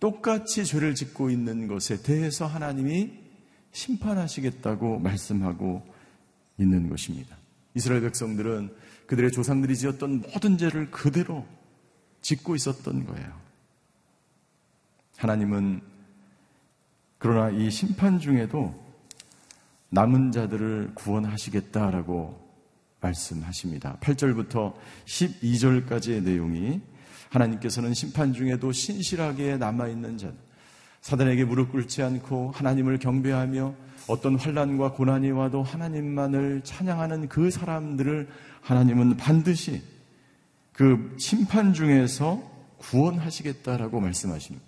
똑같이 0.01 0.65
죄를 0.65 0.95
짓고 0.95 1.29
있는 1.29 1.67
것에 1.67 2.01
대해서 2.01 2.47
하나님이 2.47 3.13
심판하시겠다고 3.71 4.97
말씀하고 4.99 5.87
있는 6.57 6.89
것입니다. 6.89 7.37
이스라엘 7.75 8.01
백성들은 8.01 8.75
그들의 9.05 9.31
조상들이 9.31 9.77
지었던 9.77 10.23
모든 10.33 10.57
죄를 10.57 10.89
그대로 10.89 11.45
짓고 12.21 12.55
있었던 12.55 13.05
거예요. 13.05 13.39
하나님은 15.17 15.81
그러나 17.19 17.51
이 17.51 17.69
심판 17.69 18.19
중에도 18.19 18.73
남은 19.89 20.31
자들을 20.31 20.93
구원하시겠다라고 20.95 22.41
말씀하십니다. 23.01 23.97
8절부터 24.01 24.73
12절까지의 25.05 26.23
내용이 26.23 26.81
하나님께서는 27.31 27.93
심판 27.93 28.33
중에도 28.33 28.71
신실하게 28.71 29.57
남아있는 29.57 30.17
자, 30.17 30.31
사단에게 31.01 31.45
무릎 31.45 31.71
꿇지 31.71 32.03
않고 32.03 32.51
하나님을 32.51 32.99
경배하며 32.99 33.73
어떤 34.07 34.37
환란과 34.37 34.91
고난이 34.91 35.31
와도 35.31 35.63
하나님만을 35.63 36.61
찬양하는 36.63 37.29
그 37.29 37.49
사람들을 37.49 38.27
하나님은 38.61 39.17
반드시 39.17 39.81
그 40.73 41.15
심판 41.17 41.73
중에서 41.73 42.41
구원하시겠다라고 42.77 43.99
말씀하십니다. 43.99 44.65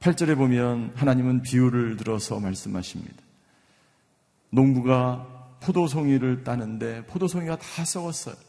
8절에 0.00 0.36
보면 0.36 0.92
하나님은 0.94 1.42
비유를 1.42 1.96
들어서 1.96 2.38
말씀하십니다. 2.38 3.14
농부가 4.50 5.56
포도송이를 5.60 6.44
따는데 6.44 7.06
포도송이가 7.06 7.58
다 7.58 7.84
썩었어요. 7.84 8.45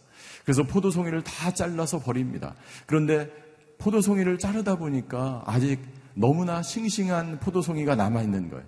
그래서 0.47 0.63
포도송이를 0.63 1.25
다 1.25 1.51
잘라서 1.51 1.99
버립니다. 1.99 2.55
그런데 2.85 3.29
포도송이를 3.79 4.39
자르다 4.39 4.77
보니까 4.77 5.43
아직 5.45 5.81
너무나 6.13 6.61
싱싱한 6.61 7.41
포도송이가 7.41 7.97
남아있는 7.97 8.49
거예요. 8.49 8.65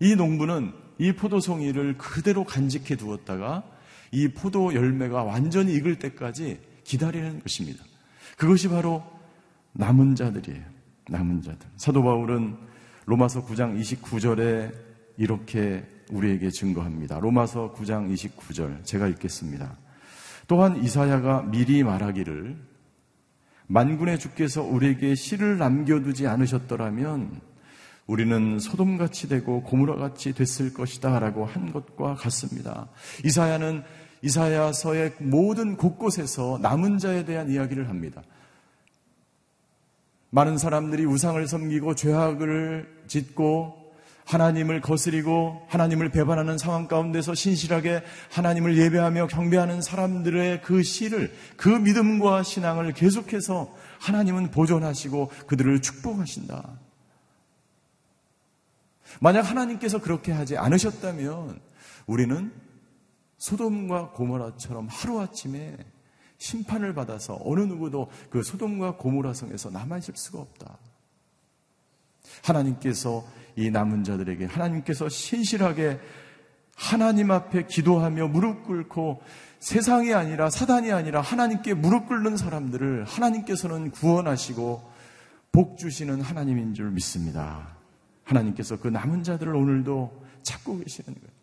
이 0.00 0.16
농부는 0.16 0.72
이 0.96 1.12
포도송이를 1.12 1.98
그대로 1.98 2.44
간직해 2.44 2.96
두었다가 2.96 3.64
이 4.10 4.28
포도 4.28 4.74
열매가 4.74 5.24
완전히 5.24 5.74
익을 5.74 5.98
때까지 5.98 6.58
기다리는 6.84 7.40
것입니다. 7.40 7.84
그것이 8.38 8.70
바로 8.70 9.04
남은 9.74 10.14
자들이에요. 10.14 10.64
남은 11.10 11.42
자들. 11.42 11.68
사도 11.76 12.02
바울은 12.02 12.56
로마서 13.04 13.44
9장 13.44 13.78
29절에 13.78 14.72
이렇게 15.18 15.84
우리에게 16.10 16.48
증거합니다. 16.48 17.20
로마서 17.20 17.74
9장 17.74 18.10
29절 18.10 18.86
제가 18.86 19.06
읽겠습니다. 19.08 19.76
또한 20.48 20.82
이사야가 20.82 21.42
미리 21.42 21.84
말하기를 21.84 22.56
만군의 23.68 24.18
주께서 24.18 24.62
우리에게 24.62 25.14
씨를 25.14 25.58
남겨두지 25.58 26.26
않으셨더라면 26.26 27.40
우리는 28.06 28.58
소돔같이 28.58 29.28
되고 29.28 29.62
고무라같이 29.62 30.32
됐을 30.32 30.72
것이다 30.72 31.18
라고 31.18 31.44
한 31.44 31.70
것과 31.70 32.14
같습니다. 32.14 32.88
이사야는 33.24 33.82
이사야서의 34.22 35.16
모든 35.18 35.76
곳곳에서 35.76 36.58
남은 36.62 36.96
자에 36.96 37.26
대한 37.26 37.50
이야기를 37.50 37.90
합니다. 37.90 38.22
많은 40.30 40.56
사람들이 40.56 41.04
우상을 41.04 41.46
섬기고 41.46 41.94
죄악을 41.94 43.04
짓고 43.06 43.87
하나님을 44.28 44.82
거스리고 44.82 45.66
하나님을 45.68 46.10
배반하는 46.10 46.58
상황 46.58 46.86
가운데서 46.86 47.34
신실하게 47.34 48.02
하나님을 48.30 48.76
예배하며 48.76 49.28
경배하는 49.28 49.80
사람들의 49.80 50.60
그 50.60 50.82
시를 50.82 51.34
그 51.56 51.70
믿음과 51.70 52.42
신앙을 52.42 52.92
계속해서 52.92 53.74
하나님은 54.00 54.50
보존하시고 54.50 55.30
그들을 55.46 55.80
축복하신다. 55.80 56.78
만약 59.20 59.50
하나님께서 59.50 60.02
그렇게 60.02 60.30
하지 60.32 60.58
않으셨다면 60.58 61.58
우리는 62.06 62.52
소돔과 63.38 64.10
고모라처럼 64.10 64.88
하루아침에 64.88 65.74
심판을 66.36 66.92
받아서 66.92 67.40
어느 67.44 67.60
누구도 67.60 68.10
그 68.28 68.42
소돔과 68.42 68.98
고모라 68.98 69.32
성에서 69.32 69.70
남아있을 69.70 70.16
수가 70.16 70.38
없다. 70.40 70.76
하나님께서 72.42 73.24
이 73.58 73.72
남은 73.72 74.04
자들에게 74.04 74.44
하나님께서 74.44 75.08
신실하게 75.08 75.98
하나님 76.76 77.32
앞에 77.32 77.66
기도하며 77.66 78.28
무릎 78.28 78.62
꿇고 78.62 79.20
세상이 79.58 80.14
아니라 80.14 80.48
사단이 80.48 80.92
아니라 80.92 81.20
하나님께 81.20 81.74
무릎 81.74 82.06
꿇는 82.06 82.36
사람들을 82.36 83.04
하나님께서는 83.04 83.90
구원하시고 83.90 84.88
복 85.50 85.76
주시는 85.76 86.20
하나님인 86.20 86.74
줄 86.74 86.92
믿습니다. 86.92 87.76
하나님께서 88.22 88.78
그 88.78 88.86
남은 88.86 89.24
자들을 89.24 89.52
오늘도 89.52 90.24
찾고 90.44 90.78
계시는 90.78 91.18
거예요. 91.18 91.38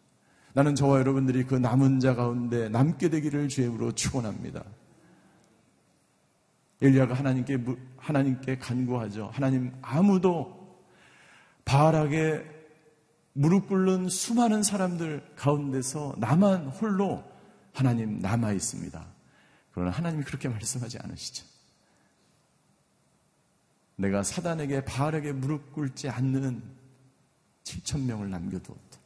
나는 0.54 0.74
저와 0.74 1.00
여러분들이 1.00 1.44
그 1.44 1.56
남은 1.56 2.00
자 2.00 2.16
가운데 2.16 2.70
남게 2.70 3.10
되기를 3.10 3.50
주임으로 3.50 3.92
축원합니다. 3.92 4.64
엘리야가 6.82 7.14
하나님께 7.14 7.58
하나님께 7.98 8.58
간구하죠. 8.60 9.32
하나님 9.34 9.74
아무도 9.82 10.65
바알에게 11.66 12.56
무릎 13.34 13.68
꿇는 13.68 14.08
수많은 14.08 14.64
사람들 14.64 15.34
가운데서 15.36 16.16
나만 16.20 16.68
홀로 16.68 17.24
하나님 17.74 18.20
남아 18.20 18.54
있습니다. 18.54 19.06
그러나 19.72 19.92
하나님이 19.92 20.24
그렇게 20.24 20.48
말씀하지 20.48 21.00
않으시죠. 21.00 21.46
내가 23.98 24.24
사단에게 24.24 24.86
바알에게 24.86 25.34
무릎 25.34 25.74
꿇지 25.74 26.10
않는 26.10 26.64
7천 27.64 28.02
명을 28.04 28.30
남겨두었다. 28.30 29.00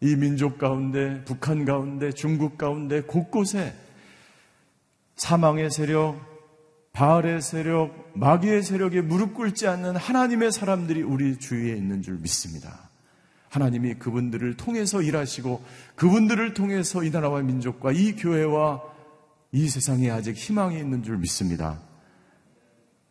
이 0.00 0.14
민족 0.14 0.58
가운데, 0.58 1.24
북한 1.24 1.64
가운데, 1.64 2.12
중국 2.12 2.56
가운데 2.56 3.02
곳곳에 3.02 3.74
사망의 5.16 5.70
세력, 5.70 6.27
바알의 6.98 7.42
세력, 7.42 8.10
마귀의 8.14 8.64
세력에 8.64 9.02
무릎 9.02 9.34
꿇지 9.34 9.68
않는 9.68 9.94
하나님의 9.94 10.50
사람들이 10.50 11.02
우리 11.02 11.38
주위에 11.38 11.76
있는 11.76 12.02
줄 12.02 12.18
믿습니다. 12.18 12.90
하나님이 13.50 13.94
그분들을 13.94 14.56
통해서 14.56 15.00
일하시고 15.00 15.62
그분들을 15.94 16.54
통해서 16.54 17.04
이 17.04 17.10
나라와 17.12 17.40
민족과 17.40 17.92
이 17.92 18.16
교회와 18.16 18.82
이 19.52 19.68
세상에 19.68 20.10
아직 20.10 20.34
희망이 20.34 20.76
있는 20.76 21.04
줄 21.04 21.18
믿습니다. 21.18 21.78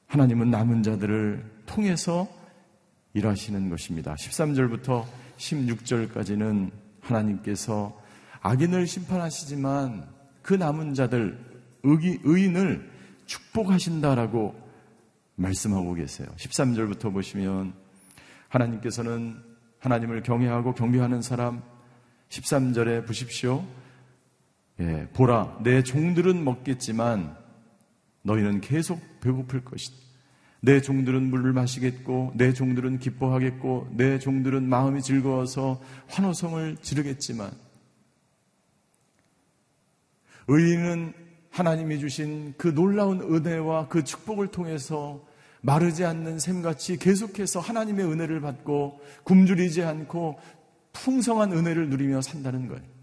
하나님은 0.07 0.51
남은 0.51 0.83
자들을 0.83 1.45
통해서 1.65 2.27
일하시는 3.13 3.69
것입니다. 3.69 4.15
13절부터 4.15 5.05
16절까지는 5.37 6.71
하나님께서 6.99 7.97
악인을 8.41 8.85
심판하시지만 8.85 10.09
그 10.41 10.55
남은 10.55 10.93
자들, 10.93 11.39
의인을 11.83 12.96
축복하신다라고 13.27 14.59
말씀하고 15.35 15.93
계세요. 15.93 16.27
13절부터 16.37 17.13
보시면 17.13 17.73
하나님께서는 18.49 19.43
하나님을 19.79 20.23
경외하고 20.23 20.73
경배하는 20.73 21.21
사람 21.21 21.61
13절에 22.29 23.05
보십시오. 23.05 23.65
예, 24.79 25.07
보라, 25.13 25.59
내 25.63 25.81
종들은 25.83 26.43
먹겠지만 26.43 27.37
너희는 28.23 28.61
계속 28.61 29.01
배고플 29.21 29.63
것이다. 29.63 29.95
내 30.61 30.81
종들은 30.81 31.29
물을 31.29 31.53
마시겠고, 31.53 32.33
내 32.35 32.51
종들은 32.51 32.99
기뻐하겠고, 32.99 33.89
내 33.95 34.19
종들은 34.19 34.67
마음이 34.67 35.01
즐거워서 35.01 35.81
환호성을 36.07 36.77
지르겠지만, 36.81 37.51
의인은 40.47 41.26
하나님이 41.57 41.97
주신 41.97 42.53
그 42.55 42.71
놀라운 42.75 43.19
은혜와 43.19 43.87
그 43.87 44.03
축복을 44.03 44.49
통해서 44.49 45.25
마르지 45.61 46.05
않는 46.05 46.37
샘같이 46.37 46.97
계속해서 46.97 47.59
하나님의 47.59 48.05
은혜를 48.05 48.41
받고 48.41 49.01
굶주리지 49.23 49.81
않고 49.81 50.37
풍성한 50.93 51.53
은혜를 51.53 51.89
누리며 51.89 52.21
산다는 52.21 52.67
거예요. 52.67 52.96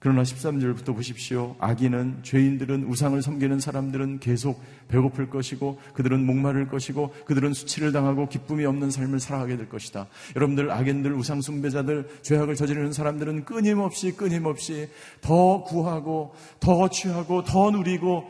그러나 0.00 0.22
13절부터 0.22 0.94
보십시오. 0.94 1.56
악인은 1.58 2.22
죄인들은 2.22 2.84
우상을 2.84 3.20
섬기는 3.20 3.60
사람들은 3.60 4.20
계속 4.20 4.58
배고플 4.88 5.28
것이고 5.28 5.78
그들은 5.92 6.24
목마를 6.24 6.68
것이고 6.68 7.12
그들은 7.26 7.52
수치를 7.52 7.92
당하고 7.92 8.26
기쁨이 8.26 8.64
없는 8.64 8.90
삶을 8.90 9.20
살아가게 9.20 9.58
될 9.58 9.68
것이다. 9.68 10.06
여러분들 10.36 10.70
악인들 10.70 11.12
우상 11.12 11.42
숭배자들 11.42 12.08
죄악을 12.22 12.54
저지르는 12.54 12.94
사람들은 12.94 13.44
끊임없이 13.44 14.16
끊임없이 14.16 14.88
더 15.20 15.62
구하고 15.64 16.34
더 16.60 16.88
취하고 16.88 17.44
더 17.44 17.70
누리고 17.70 18.24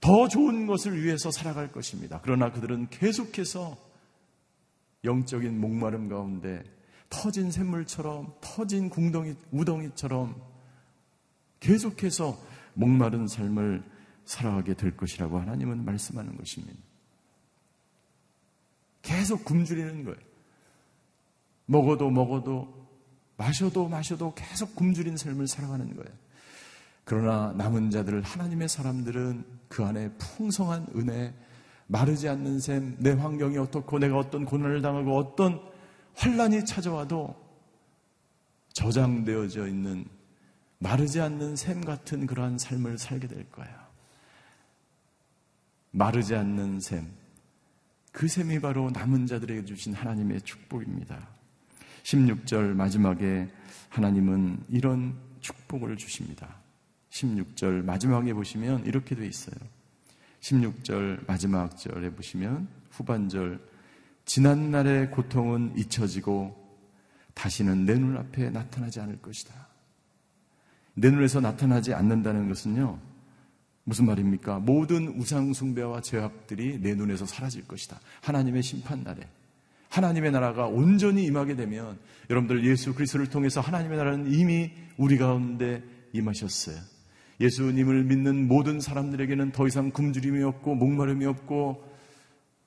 더 0.00 0.28
좋은 0.28 0.66
것을 0.68 1.02
위해서 1.02 1.32
살아갈 1.32 1.72
것입니다. 1.72 2.20
그러나 2.22 2.52
그들은 2.52 2.86
계속해서 2.88 3.76
영적인 5.02 5.60
목마름 5.60 6.08
가운데 6.08 6.62
터진 7.10 7.50
샘물처럼 7.50 8.32
터진 8.40 8.88
궁덩이 8.88 9.34
우덩이처럼 9.50 10.51
계속해서 11.62 12.38
목마른 12.74 13.28
삶을 13.28 13.82
살아가게 14.24 14.74
될 14.74 14.96
것이라고 14.96 15.38
하나님은 15.38 15.84
말씀하는 15.84 16.36
것입니다. 16.36 16.76
계속 19.00 19.44
굶주리는 19.44 20.04
거예요. 20.04 20.18
먹어도 21.66 22.10
먹어도 22.10 22.82
마셔도 23.36 23.88
마셔도 23.88 24.34
계속 24.34 24.74
굶주린 24.74 25.16
삶을 25.16 25.46
살아가는 25.46 25.86
거예요. 25.96 26.10
그러나 27.04 27.52
남은 27.52 27.90
자들 27.90 28.22
하나님의 28.22 28.68
사람들은 28.68 29.44
그 29.68 29.84
안에 29.84 30.10
풍성한 30.18 30.88
은혜, 30.96 31.34
마르지 31.86 32.28
않는 32.28 32.58
샘, 32.58 32.96
내 32.98 33.12
환경이 33.12 33.56
어떻고 33.58 33.98
내가 33.98 34.18
어떤 34.18 34.44
고난을 34.44 34.82
당하고 34.82 35.16
어떤 35.16 35.60
환란이 36.14 36.64
찾아와도 36.64 37.34
저장되어져 38.72 39.68
있는 39.68 40.06
마르지 40.82 41.20
않는 41.20 41.54
샘 41.54 41.80
같은 41.80 42.26
그러한 42.26 42.58
삶을 42.58 42.98
살게 42.98 43.28
될 43.28 43.48
거예요. 43.52 43.72
마르지 45.92 46.34
않는 46.34 46.80
샘. 46.80 47.06
그 48.10 48.26
샘이 48.26 48.60
바로 48.60 48.90
남은 48.90 49.26
자들에게 49.26 49.64
주신 49.64 49.94
하나님의 49.94 50.40
축복입니다. 50.40 51.28
16절 52.02 52.74
마지막에 52.74 53.48
하나님은 53.90 54.64
이런 54.68 55.16
축복을 55.40 55.96
주십니다. 55.96 56.56
16절 57.10 57.84
마지막에 57.84 58.34
보시면 58.34 58.84
이렇게 58.84 59.14
돼 59.14 59.24
있어요. 59.26 59.54
16절 60.40 61.26
마지막 61.28 61.76
절에 61.78 62.10
보시면 62.10 62.66
후반절 62.90 63.60
지난 64.24 64.72
날의 64.72 65.12
고통은 65.12 65.74
잊혀지고 65.78 66.60
다시는 67.34 67.86
내 67.86 67.94
눈앞에 67.94 68.50
나타나지 68.50 68.98
않을 69.00 69.22
것이다. 69.22 69.71
내 70.94 71.10
눈에서 71.10 71.40
나타나지 71.40 71.94
않는다는 71.94 72.48
것은요, 72.48 72.98
무슨 73.84 74.06
말입니까? 74.06 74.60
모든 74.60 75.08
우상숭배와 75.08 76.02
죄악들이 76.02 76.80
내 76.80 76.94
눈에서 76.94 77.26
사라질 77.26 77.66
것이다. 77.66 77.98
하나님의 78.22 78.62
심판날에. 78.62 79.26
하나님의 79.88 80.32
나라가 80.32 80.66
온전히 80.66 81.24
임하게 81.24 81.56
되면 81.56 81.98
여러분들 82.30 82.64
예수 82.64 82.94
그리스도를 82.94 83.28
통해서 83.28 83.60
하나님의 83.60 83.98
나라는 83.98 84.32
이미 84.32 84.70
우리 84.96 85.18
가운데 85.18 85.82
임하셨어요. 86.12 86.76
예수님을 87.40 88.04
믿는 88.04 88.46
모든 88.46 88.80
사람들에게는 88.80 89.52
더 89.52 89.66
이상 89.66 89.90
굶주림이 89.90 90.42
없고 90.44 90.76
목마름이 90.76 91.26
없고 91.26 91.92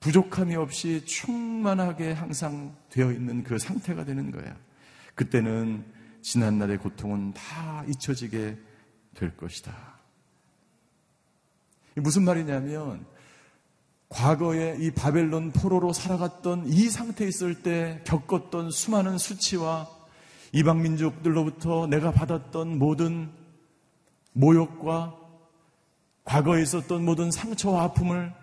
부족함이 0.01 0.55
없이 0.55 1.03
충만하게 1.05 2.11
항상 2.11 2.75
되어 2.89 3.11
있는 3.11 3.43
그 3.43 3.57
상태가 3.57 4.05
되는 4.05 4.29
거예요. 4.29 4.53
그때는 5.15 5.83
지난날의 6.25 6.79
고통은 6.79 7.33
다 7.33 7.83
잊혀지게 7.87 8.57
될 9.13 9.37
것이다. 9.37 9.75
무슨 11.97 12.23
말이냐면 12.23 13.05
과거에 14.09 14.75
이 14.79 14.89
바벨론 14.89 15.51
포로로 15.51 15.93
살아갔던 15.93 16.65
이 16.65 16.89
상태에 16.89 17.27
있을 17.27 17.61
때 17.61 18.01
겪었던 18.05 18.71
수많은 18.71 19.19
수치와 19.19 19.87
이방 20.51 20.81
민족들로부터 20.81 21.85
내가 21.85 22.11
받았던 22.11 22.79
모든 22.79 23.29
모욕과 24.33 25.15
과거에 26.23 26.63
있었던 26.63 27.05
모든 27.05 27.29
상처와 27.29 27.83
아픔을 27.83 28.33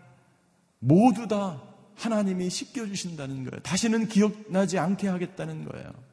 모두 0.79 1.27
다 1.27 1.61
하나님이 1.97 2.49
씻겨주신다는 2.49 3.43
거예요. 3.43 3.61
다시는 3.63 4.07
기억나지 4.07 4.79
않게 4.79 5.09
하겠다는 5.09 5.65
거예요. 5.65 6.12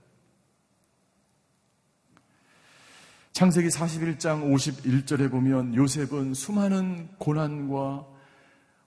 창세기 3.39 3.69
41장 3.69 4.51
51절에 4.51 5.31
보면 5.31 5.73
요셉은 5.73 6.33
수많은 6.33 7.07
고난과 7.19 8.05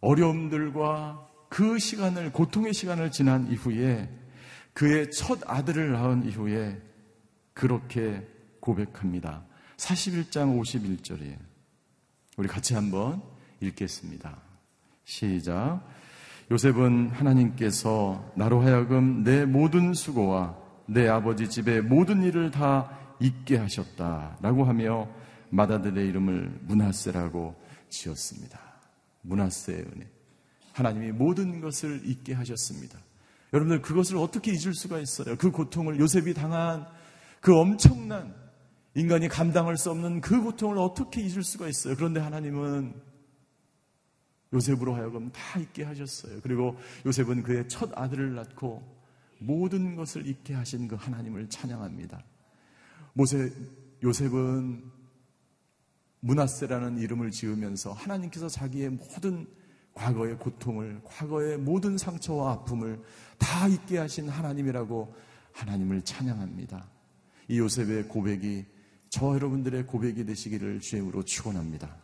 어려움들과 0.02 1.26
그 1.48 1.78
시간을, 1.78 2.32
고통의 2.32 2.74
시간을 2.74 3.10
지난 3.12 3.50
이후에 3.50 4.10
그의 4.74 5.10
첫 5.10 5.38
아들을 5.46 5.92
낳은 5.92 6.26
이후에 6.26 6.78
그렇게 7.54 8.28
고백합니다. 8.60 9.42
41장 9.78 10.60
51절이에요. 10.60 11.38
우리 12.36 12.46
같이 12.46 12.74
한번 12.74 13.22
읽겠습니다. 13.62 14.36
시작. 15.06 15.80
요셉은 16.50 17.08
하나님께서 17.08 18.30
나로 18.36 18.60
하여금 18.60 19.24
내 19.24 19.46
모든 19.46 19.94
수고와 19.94 20.58
내 20.84 21.08
아버지 21.08 21.48
집의 21.48 21.80
모든 21.80 22.22
일을 22.22 22.50
다 22.50 22.98
있게 23.22 23.56
하셨다라고 23.56 24.64
하며 24.64 25.08
마다들의 25.50 26.08
이름을 26.08 26.60
문하세라고 26.62 27.54
지었습니다. 27.88 28.58
문하세의 29.22 29.78
은혜. 29.78 30.08
하나님이 30.72 31.12
모든 31.12 31.60
것을 31.60 32.02
잊게 32.04 32.32
하셨습니다. 32.32 32.98
여러분들 33.52 33.82
그것을 33.82 34.16
어떻게 34.16 34.52
잊을 34.52 34.74
수가 34.74 34.98
있어요? 34.98 35.36
그 35.36 35.50
고통을 35.50 36.00
요셉이 36.00 36.32
당한 36.34 36.86
그 37.40 37.54
엄청난 37.54 38.34
인간이 38.94 39.28
감당할 39.28 39.76
수 39.76 39.90
없는 39.90 40.20
그 40.20 40.40
고통을 40.42 40.78
어떻게 40.78 41.20
잊을 41.22 41.42
수가 41.42 41.68
있어요? 41.68 41.94
그런데 41.96 42.20
하나님은 42.20 42.94
요셉으로 44.54 44.94
하여금 44.94 45.30
다 45.32 45.58
잊게 45.58 45.82
하셨어요. 45.84 46.40
그리고 46.42 46.76
요셉은 47.06 47.42
그의 47.42 47.68
첫 47.68 47.90
아들을 47.94 48.34
낳고 48.34 48.82
모든 49.38 49.96
것을 49.96 50.26
잊게 50.26 50.54
하신 50.54 50.88
그 50.88 50.96
하나님을 50.96 51.48
찬양합니다. 51.48 52.22
모세 53.12 53.52
요셉은 54.02 54.90
문하세라는 56.20 56.98
이름을 56.98 57.30
지으면서 57.30 57.92
하나님께서 57.92 58.48
자기의 58.48 58.90
모든 58.90 59.46
과거의 59.94 60.38
고통을, 60.38 61.02
과거의 61.04 61.58
모든 61.58 61.98
상처와 61.98 62.52
아픔을 62.52 63.02
다 63.38 63.68
잊게 63.68 63.98
하신 63.98 64.28
하나님이라고 64.28 65.14
하나님을 65.52 66.02
찬양합니다. 66.02 66.88
이 67.48 67.58
요셉의 67.58 68.08
고백이 68.08 68.64
저 69.10 69.34
여러분들의 69.34 69.86
고백이 69.86 70.24
되시기를 70.24 70.80
주임으로 70.80 71.22
축원합니다. 71.24 72.01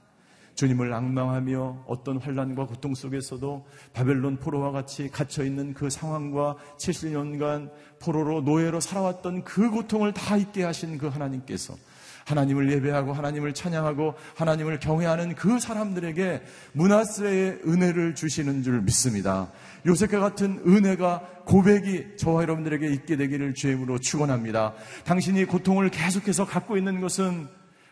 주님을 0.58 0.92
악망하며 0.92 1.84
어떤 1.86 2.18
환란과 2.18 2.66
고통 2.66 2.92
속에서도 2.92 3.64
바벨론 3.92 4.38
포로와 4.38 4.72
같이 4.72 5.08
갇혀 5.08 5.44
있는 5.44 5.72
그 5.72 5.88
상황과 5.88 6.56
70년간 6.78 7.70
포로로 8.00 8.40
노예로 8.40 8.80
살아왔던 8.80 9.44
그 9.44 9.70
고통을 9.70 10.12
다 10.12 10.36
잊게 10.36 10.64
하신 10.64 10.98
그 10.98 11.06
하나님께서 11.06 11.76
하나님을 12.24 12.72
예배하고 12.72 13.12
하나님을 13.12 13.54
찬양하고 13.54 14.14
하나님을 14.34 14.80
경외하는 14.80 15.36
그 15.36 15.60
사람들에게 15.60 16.42
문하세의 16.72 17.60
은혜를 17.64 18.16
주시는 18.16 18.64
줄 18.64 18.82
믿습니다. 18.82 19.52
요셉과 19.86 20.18
같은 20.18 20.60
은혜가 20.66 21.44
고백이 21.46 22.16
저와 22.16 22.42
여러분들에게 22.42 22.84
있게 22.94 23.16
되기를 23.16 23.54
주임으로 23.54 24.00
축원합니다. 24.00 24.74
당신이 25.04 25.44
고통을 25.44 25.90
계속해서 25.90 26.46
갖고 26.46 26.76
있는 26.76 27.00
것은 27.00 27.46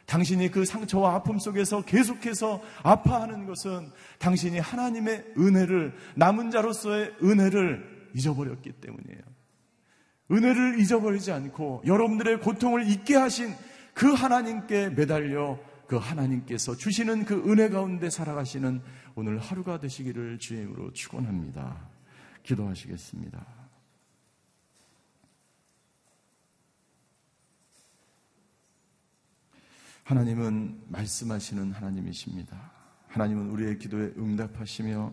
당신이 0.07 0.51
그 0.51 0.65
상처와 0.65 1.17
아픔 1.17 1.39
속에서 1.39 1.85
계속해서 1.85 2.63
아파하는 2.83 3.47
것은 3.47 3.91
당신이 4.19 4.59
하나님의 4.59 5.35
은혜를 5.37 5.95
남은 6.15 6.51
자로서의 6.51 7.15
은혜를 7.23 8.11
잊어버렸기 8.15 8.73
때문이에요. 8.73 9.21
은혜를 10.31 10.81
잊어버리지 10.81 11.33
않고 11.33 11.83
여러분들의 11.87 12.41
고통을 12.41 12.89
잊게 12.89 13.17
하신 13.17 13.55
그 13.95 14.13
하나님께 14.13 14.91
매달려 14.91 15.59
그 15.87 15.97
하나님께서 15.97 16.77
주시는 16.77 17.25
그 17.25 17.45
은혜 17.49 17.69
가운데 17.69 18.11
살아가시는 18.11 18.83
오늘 19.15 19.39
하루가 19.39 19.79
되시기를 19.79 20.39
주임으로 20.39 20.93
축원합니다. 20.93 21.89
기도하시겠습니다. 22.43 23.56
하나님은 30.07 30.83
말씀하시는 30.87 31.73
하나님이십니다. 31.73 32.57
하나님은 33.09 33.51
우리의 33.51 33.77
기도에 33.77 34.13
응답하시며 34.17 35.13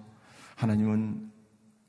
하나님은 0.56 1.32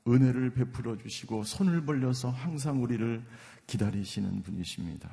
은혜를 0.07 0.55
베풀어 0.55 0.97
주시고 0.97 1.43
손을 1.43 1.85
벌려서 1.85 2.31
항상 2.31 2.81
우리를 2.81 3.23
기다리시는 3.67 4.41
분이십니다. 4.41 5.07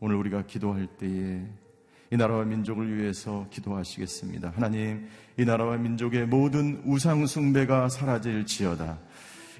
오늘 0.00 0.16
우리가 0.16 0.46
기도할 0.46 0.88
때에 0.98 1.46
이 2.10 2.16
나라와 2.16 2.44
민족을 2.44 2.98
위해서 2.98 3.46
기도하시겠습니다. 3.50 4.50
하나님, 4.56 5.06
이 5.38 5.44
나라와 5.44 5.76
민족의 5.76 6.26
모든 6.26 6.82
우상숭배가 6.84 7.88
사라질지어다. 7.88 8.98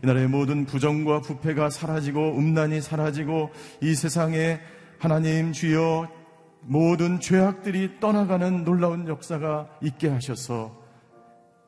이 0.03 0.07
나라의 0.07 0.27
모든 0.27 0.67
부정과 0.67 1.21
부패가 1.21 1.71
사라지고 1.71 2.37
음란이 2.37 2.81
사라지고 2.81 3.53
이 3.83 3.95
세상에 3.95 4.59
하나님 4.99 5.53
주여 5.53 6.20
모든 6.63 7.21
죄악들이 7.21 8.01
떠나가는 8.01 8.65
놀라운 8.65 9.09
역사가 9.09 9.69
있게 9.83 10.09
하셔서 10.09 10.79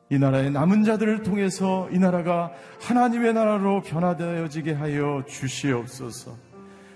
이 0.09 0.19
나라의 0.19 0.51
남은 0.51 0.83
자들을 0.83 1.23
통해서 1.23 1.89
이 1.91 1.97
나라가 1.97 2.51
하나님의 2.81 3.33
나라로 3.33 3.81
변화되어지게 3.81 4.73
하여 4.73 5.23
주시옵소서. 5.27 6.37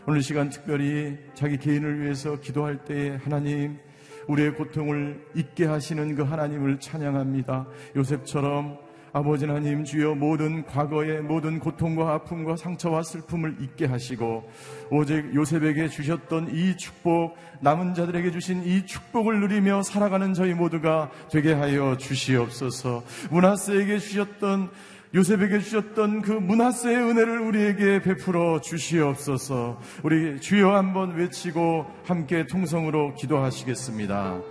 오늘 0.06 0.22
시간 0.22 0.50
특별히 0.50 1.18
자기 1.34 1.58
개인을 1.58 2.02
위해서 2.02 2.40
기도할 2.40 2.86
때에 2.86 3.18
하나님 3.18 3.80
우리의 4.28 4.56
고통을 4.56 5.26
잊게 5.36 5.66
하시는 5.66 6.16
그 6.16 6.24
하나님을 6.24 6.80
찬양합니다. 6.80 7.66
요셉처럼 7.96 8.78
아버지 9.18 9.48
하나님 9.48 9.84
주여 9.84 10.14
모든 10.14 10.64
과거의 10.64 11.24
모든 11.24 11.58
고통과 11.58 12.14
아픔과 12.14 12.56
상처와 12.56 13.02
슬픔을 13.02 13.58
잊게 13.60 13.88
하시고 13.88 14.48
오직 14.92 15.34
요셉에게 15.34 15.88
주셨던 15.88 16.54
이 16.54 16.78
축복 16.78 17.36
남은 17.62 17.96
자들에게 17.96 18.30
주신 18.30 18.64
이 18.64 18.86
축복을 18.86 19.40
누리며 19.40 19.82
살아가는 19.82 20.36
저희 20.36 20.54
모두가 20.54 21.10
되게 21.32 21.54
하여 21.54 21.98
주시옵소서 21.98 23.04
문하스에게 23.32 23.98
주셨던 23.98 24.70
요셉에게 25.16 25.60
주셨던 25.62 26.22
그 26.22 26.32
문하세의 26.34 26.96
은혜를 26.96 27.40
우리에게 27.40 28.02
베풀어 28.02 28.60
주시옵소서. 28.60 29.80
우리 30.04 30.40
주여 30.42 30.76
한번 30.76 31.16
외치고 31.16 31.86
함께 32.06 32.46
통성으로 32.46 33.16
기도하시겠습니다. 33.16 34.42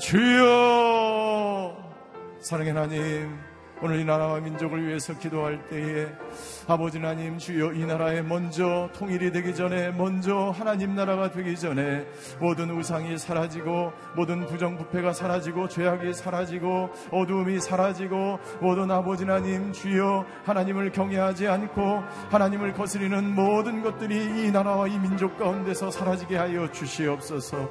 주여 0.00 1.76
사랑의 2.40 2.72
하나님 2.72 3.53
오늘 3.84 4.00
이 4.00 4.04
나라와 4.06 4.40
민족을 4.40 4.86
위해서 4.86 5.12
기도할 5.12 5.68
때에 5.68 6.06
아버지 6.66 6.96
하나님 6.96 7.36
주여 7.36 7.74
이 7.74 7.84
나라에 7.84 8.22
먼저 8.22 8.88
통일이 8.94 9.30
되기 9.30 9.54
전에 9.54 9.90
먼저 9.90 10.54
하나님 10.56 10.94
나라가 10.94 11.30
되기 11.30 11.54
전에 11.54 12.06
모든 12.40 12.70
우상이 12.70 13.18
사라지고 13.18 13.92
모든 14.16 14.46
부정부패가 14.46 15.12
사라지고 15.12 15.68
죄악이 15.68 16.14
사라지고 16.14 16.88
어두움이 17.10 17.60
사라지고 17.60 18.38
모든 18.62 18.90
아버지 18.90 19.24
하나님 19.24 19.70
주여 19.70 20.24
하나님을 20.46 20.90
경외하지 20.90 21.46
않고 21.46 22.04
하나님을 22.30 22.72
거스리는 22.72 23.34
모든 23.34 23.82
것들이 23.82 24.46
이 24.46 24.50
나라와 24.50 24.88
이 24.88 24.98
민족 24.98 25.36
가운데서 25.36 25.90
사라지게 25.90 26.38
하여 26.38 26.72
주시옵소서. 26.72 27.68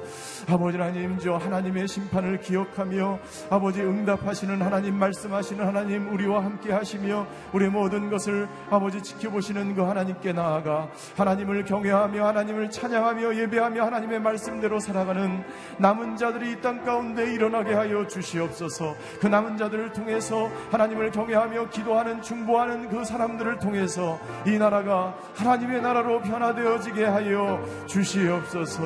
아버지 0.48 0.78
하나님 0.78 1.18
주 1.18 1.34
하나님의 1.34 1.88
심판을 1.88 2.38
기억하며 2.38 3.18
아버지 3.50 3.82
응답하시는 3.82 4.62
하나님 4.62 4.96
말씀하시는 4.96 5.66
하나님 5.66 6.03
우리와 6.08 6.44
함께 6.44 6.72
하시며 6.72 7.26
우리 7.52 7.68
모든 7.68 8.10
것을 8.10 8.48
아버지 8.70 9.02
지켜보시는 9.02 9.74
그 9.74 9.82
하나님께 9.82 10.32
나아가 10.32 10.88
하나님을 11.16 11.64
경외하며 11.64 12.26
하나님을 12.26 12.70
찬양하며 12.70 13.36
예배하며 13.36 13.84
하나님의 13.84 14.20
말씀대로 14.20 14.80
살아가는 14.80 15.44
남은 15.78 16.16
자들이 16.16 16.52
이 16.52 16.60
땅 16.64 16.82
가운데 16.82 17.32
일어나게 17.34 17.74
하여 17.74 18.06
주시옵소서. 18.06 18.94
그 19.20 19.26
남은 19.26 19.58
자들을 19.58 19.92
통해서 19.92 20.48
하나님을 20.70 21.10
경외하며 21.10 21.68
기도하는 21.68 22.22
중보하는 22.22 22.88
그 22.88 23.04
사람들을 23.04 23.58
통해서 23.58 24.18
이 24.46 24.56
나라가 24.56 25.14
하나님의 25.34 25.82
나라로 25.82 26.22
변화되어지게 26.22 27.04
하여 27.04 27.62
주시옵소서. 27.86 28.82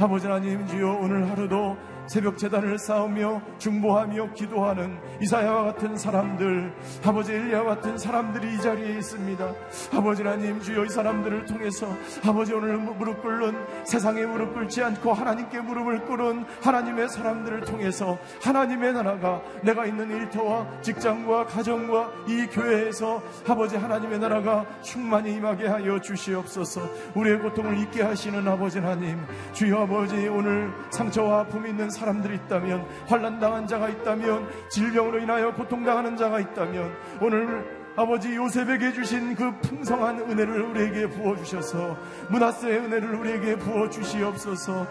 아버지 0.00 0.26
하나님 0.26 0.66
주여 0.66 0.98
오늘 1.02 1.28
하루도 1.30 1.76
새벽 2.08 2.38
재단을 2.38 2.78
쌓으며 2.78 3.42
중보하며 3.58 4.32
기도하는 4.32 4.98
이사야와 5.20 5.64
같은 5.64 5.96
사람들, 5.96 6.72
아버지 7.04 7.34
엘리야와 7.34 7.76
같은 7.76 7.98
사람들이 7.98 8.54
이 8.54 8.60
자리에 8.60 8.96
있습니다. 8.96 9.52
아버지 9.92 10.22
하나님 10.22 10.58
주여 10.58 10.86
이 10.86 10.88
사람들을 10.88 11.44
통해서 11.44 11.86
아버지 12.24 12.54
오늘 12.54 12.78
무릎 12.78 13.20
꿇는 13.20 13.84
세상에 13.84 14.24
무릎 14.24 14.54
꿇지 14.54 14.82
않고 14.82 15.12
하나님께 15.12 15.60
무릎을 15.60 16.06
꿇은 16.06 16.46
하나님의 16.62 17.10
사람들을 17.10 17.60
통해서 17.62 18.16
하나님의 18.42 18.94
나라가 18.94 19.42
내가 19.62 19.84
있는 19.84 20.10
일터와 20.10 20.80
직장과 20.80 21.44
가정과 21.44 22.10
이 22.26 22.46
교회에서 22.46 23.22
아버지 23.46 23.76
하나님의 23.76 24.18
나라가 24.18 24.64
충만히 24.80 25.34
임하게 25.34 25.66
하여 25.66 26.00
주시옵소서. 26.00 26.88
우리의 27.14 27.38
고통을 27.40 27.78
잊게 27.78 28.02
하시는 28.02 28.48
아버지 28.48 28.78
하나님, 28.78 29.20
주여 29.52 29.82
아버지 29.82 30.26
오늘 30.28 30.72
상처와 30.90 31.40
아픔이 31.40 31.68
있는 31.68 31.90
사람들이 31.98 32.36
있다면 32.36 32.86
환란 33.06 33.40
당한 33.40 33.66
자가 33.66 33.88
있다면 33.88 34.48
질병으로 34.70 35.18
인하여 35.18 35.52
고통당하는 35.52 36.16
자가 36.16 36.40
있다면 36.40 36.92
오늘 37.20 37.78
아버지 37.96 38.36
요셉에게 38.36 38.92
주신 38.92 39.34
그 39.34 39.58
풍성한 39.60 40.20
은혜를 40.20 40.62
우리에게 40.62 41.08
부어 41.08 41.36
주셔서 41.36 41.96
문하스의 42.30 42.78
은혜를 42.78 43.14
우리에게 43.16 43.56
부어 43.56 43.90
주시옵소서. 43.90 44.86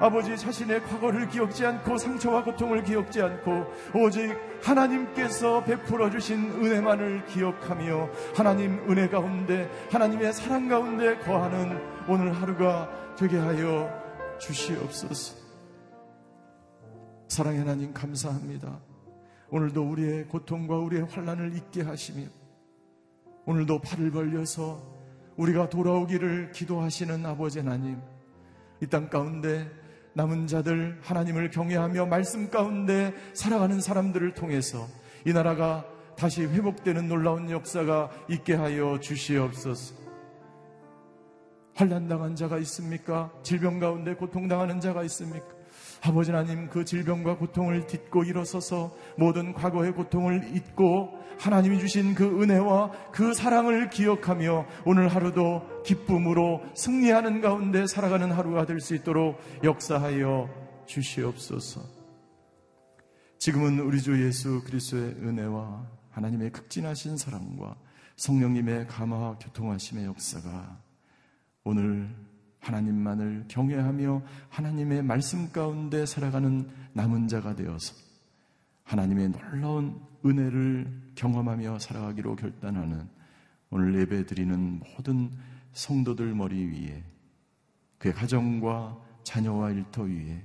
아버지 0.00 0.36
자신의 0.36 0.82
과거를 0.84 1.28
기억지 1.28 1.66
않고 1.66 1.98
상처와 1.98 2.44
고통을 2.44 2.84
기억지 2.84 3.20
않고 3.20 3.66
오직 3.94 4.34
하나님께서 4.62 5.62
베풀어 5.64 6.08
주신 6.08 6.52
은혜만을 6.52 7.26
기억하며 7.26 8.08
하나님 8.34 8.78
은혜 8.88 9.08
가운데 9.08 9.68
하나님의 9.90 10.32
사랑 10.32 10.68
가운데 10.68 11.18
거하는 11.18 11.78
오늘 12.06 12.32
하루가 12.32 12.88
되게 13.18 13.36
하여 13.38 13.90
주시옵소서. 14.38 15.37
사랑의 17.28 17.60
하나님 17.60 17.92
감사합니다. 17.92 18.80
오늘도 19.50 19.82
우리의 19.90 20.28
고통과 20.28 20.78
우리의 20.78 21.04
환란을 21.04 21.54
잊게 21.56 21.82
하시며 21.82 22.26
오늘도 23.46 23.80
팔을 23.80 24.10
벌려서 24.10 24.82
우리가 25.36 25.68
돌아오기를 25.68 26.52
기도하시는 26.52 27.24
아버지 27.24 27.60
하나님 27.60 28.00
이 28.82 28.86
땅 28.86 29.08
가운데 29.08 29.70
남은 30.14 30.46
자들 30.46 30.98
하나님을 31.02 31.50
경외하며 31.50 32.06
말씀 32.06 32.50
가운데 32.50 33.14
살아가는 33.34 33.80
사람들을 33.80 34.34
통해서 34.34 34.88
이 35.26 35.32
나라가 35.32 35.84
다시 36.16 36.42
회복되는 36.42 37.08
놀라운 37.08 37.50
역사가 37.50 38.10
있게 38.28 38.54
하여 38.54 38.98
주시옵소서. 39.00 39.94
환란 41.74 42.08
당한 42.08 42.34
자가 42.34 42.58
있습니까? 42.58 43.30
질병 43.44 43.78
가운데 43.78 44.14
고통당하는 44.14 44.80
자가 44.80 45.04
있습니까? 45.04 45.57
아버지 46.02 46.30
하나님 46.30 46.68
그 46.68 46.84
질병과 46.84 47.36
고통을 47.36 47.86
딛고 47.86 48.24
일어서서 48.24 48.94
모든 49.16 49.52
과거의 49.52 49.92
고통을 49.92 50.56
잊고 50.56 51.10
하나님이 51.38 51.78
주신 51.78 52.14
그 52.14 52.42
은혜와 52.42 53.10
그 53.12 53.34
사랑을 53.34 53.90
기억하며 53.90 54.66
오늘 54.84 55.08
하루도 55.08 55.82
기쁨으로 55.84 56.62
승리하는 56.74 57.40
가운데 57.40 57.86
살아가는 57.86 58.30
하루가 58.32 58.66
될 58.66 58.78
수 58.80 58.94
있도록 58.94 59.38
역사하여 59.64 60.48
주시옵소서. 60.86 61.82
지금은 63.38 63.80
우리 63.80 64.00
주 64.00 64.24
예수 64.24 64.62
그리스도의 64.64 65.10
은혜와 65.22 65.86
하나님의 66.10 66.50
극진하신 66.50 67.16
사랑과 67.16 67.76
성령님의 68.16 68.86
감화와 68.88 69.38
교통하심의 69.38 70.06
역사가 70.06 70.80
오늘 71.64 72.08
하나님만을 72.68 73.44
경외하며 73.48 74.22
하나님의 74.50 75.02
말씀 75.02 75.50
가운데 75.50 76.04
살아가는 76.04 76.68
남은 76.92 77.28
자가 77.28 77.56
되어서 77.56 77.94
하나님의 78.84 79.30
놀라운 79.30 80.00
은혜를 80.24 81.12
경험하며 81.14 81.78
살아가기로 81.78 82.36
결단하는 82.36 83.08
오늘 83.70 83.98
예배 84.00 84.26
드리는 84.26 84.80
모든 84.80 85.30
성도들 85.72 86.34
머리 86.34 86.66
위에 86.66 87.02
그의 87.98 88.14
가정과 88.14 88.98
자녀와 89.24 89.70
일터 89.72 90.02
위에 90.02 90.42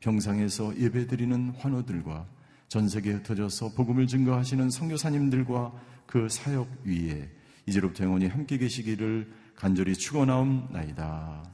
병상에서 0.00 0.76
예배 0.78 1.06
드리는 1.06 1.50
환우들과 1.58 2.26
전 2.68 2.88
세계에 2.88 3.14
흩어져서 3.14 3.70
복음을 3.74 4.06
증거하시는 4.06 4.70
선교사님들과 4.70 5.72
그 6.06 6.28
사역 6.28 6.68
위에 6.84 7.30
이제로부터 7.66 8.04
영원히 8.04 8.26
함께 8.26 8.58
계시기를 8.58 9.32
간절히 9.54 9.94
축원하옵나이다. 9.94 11.53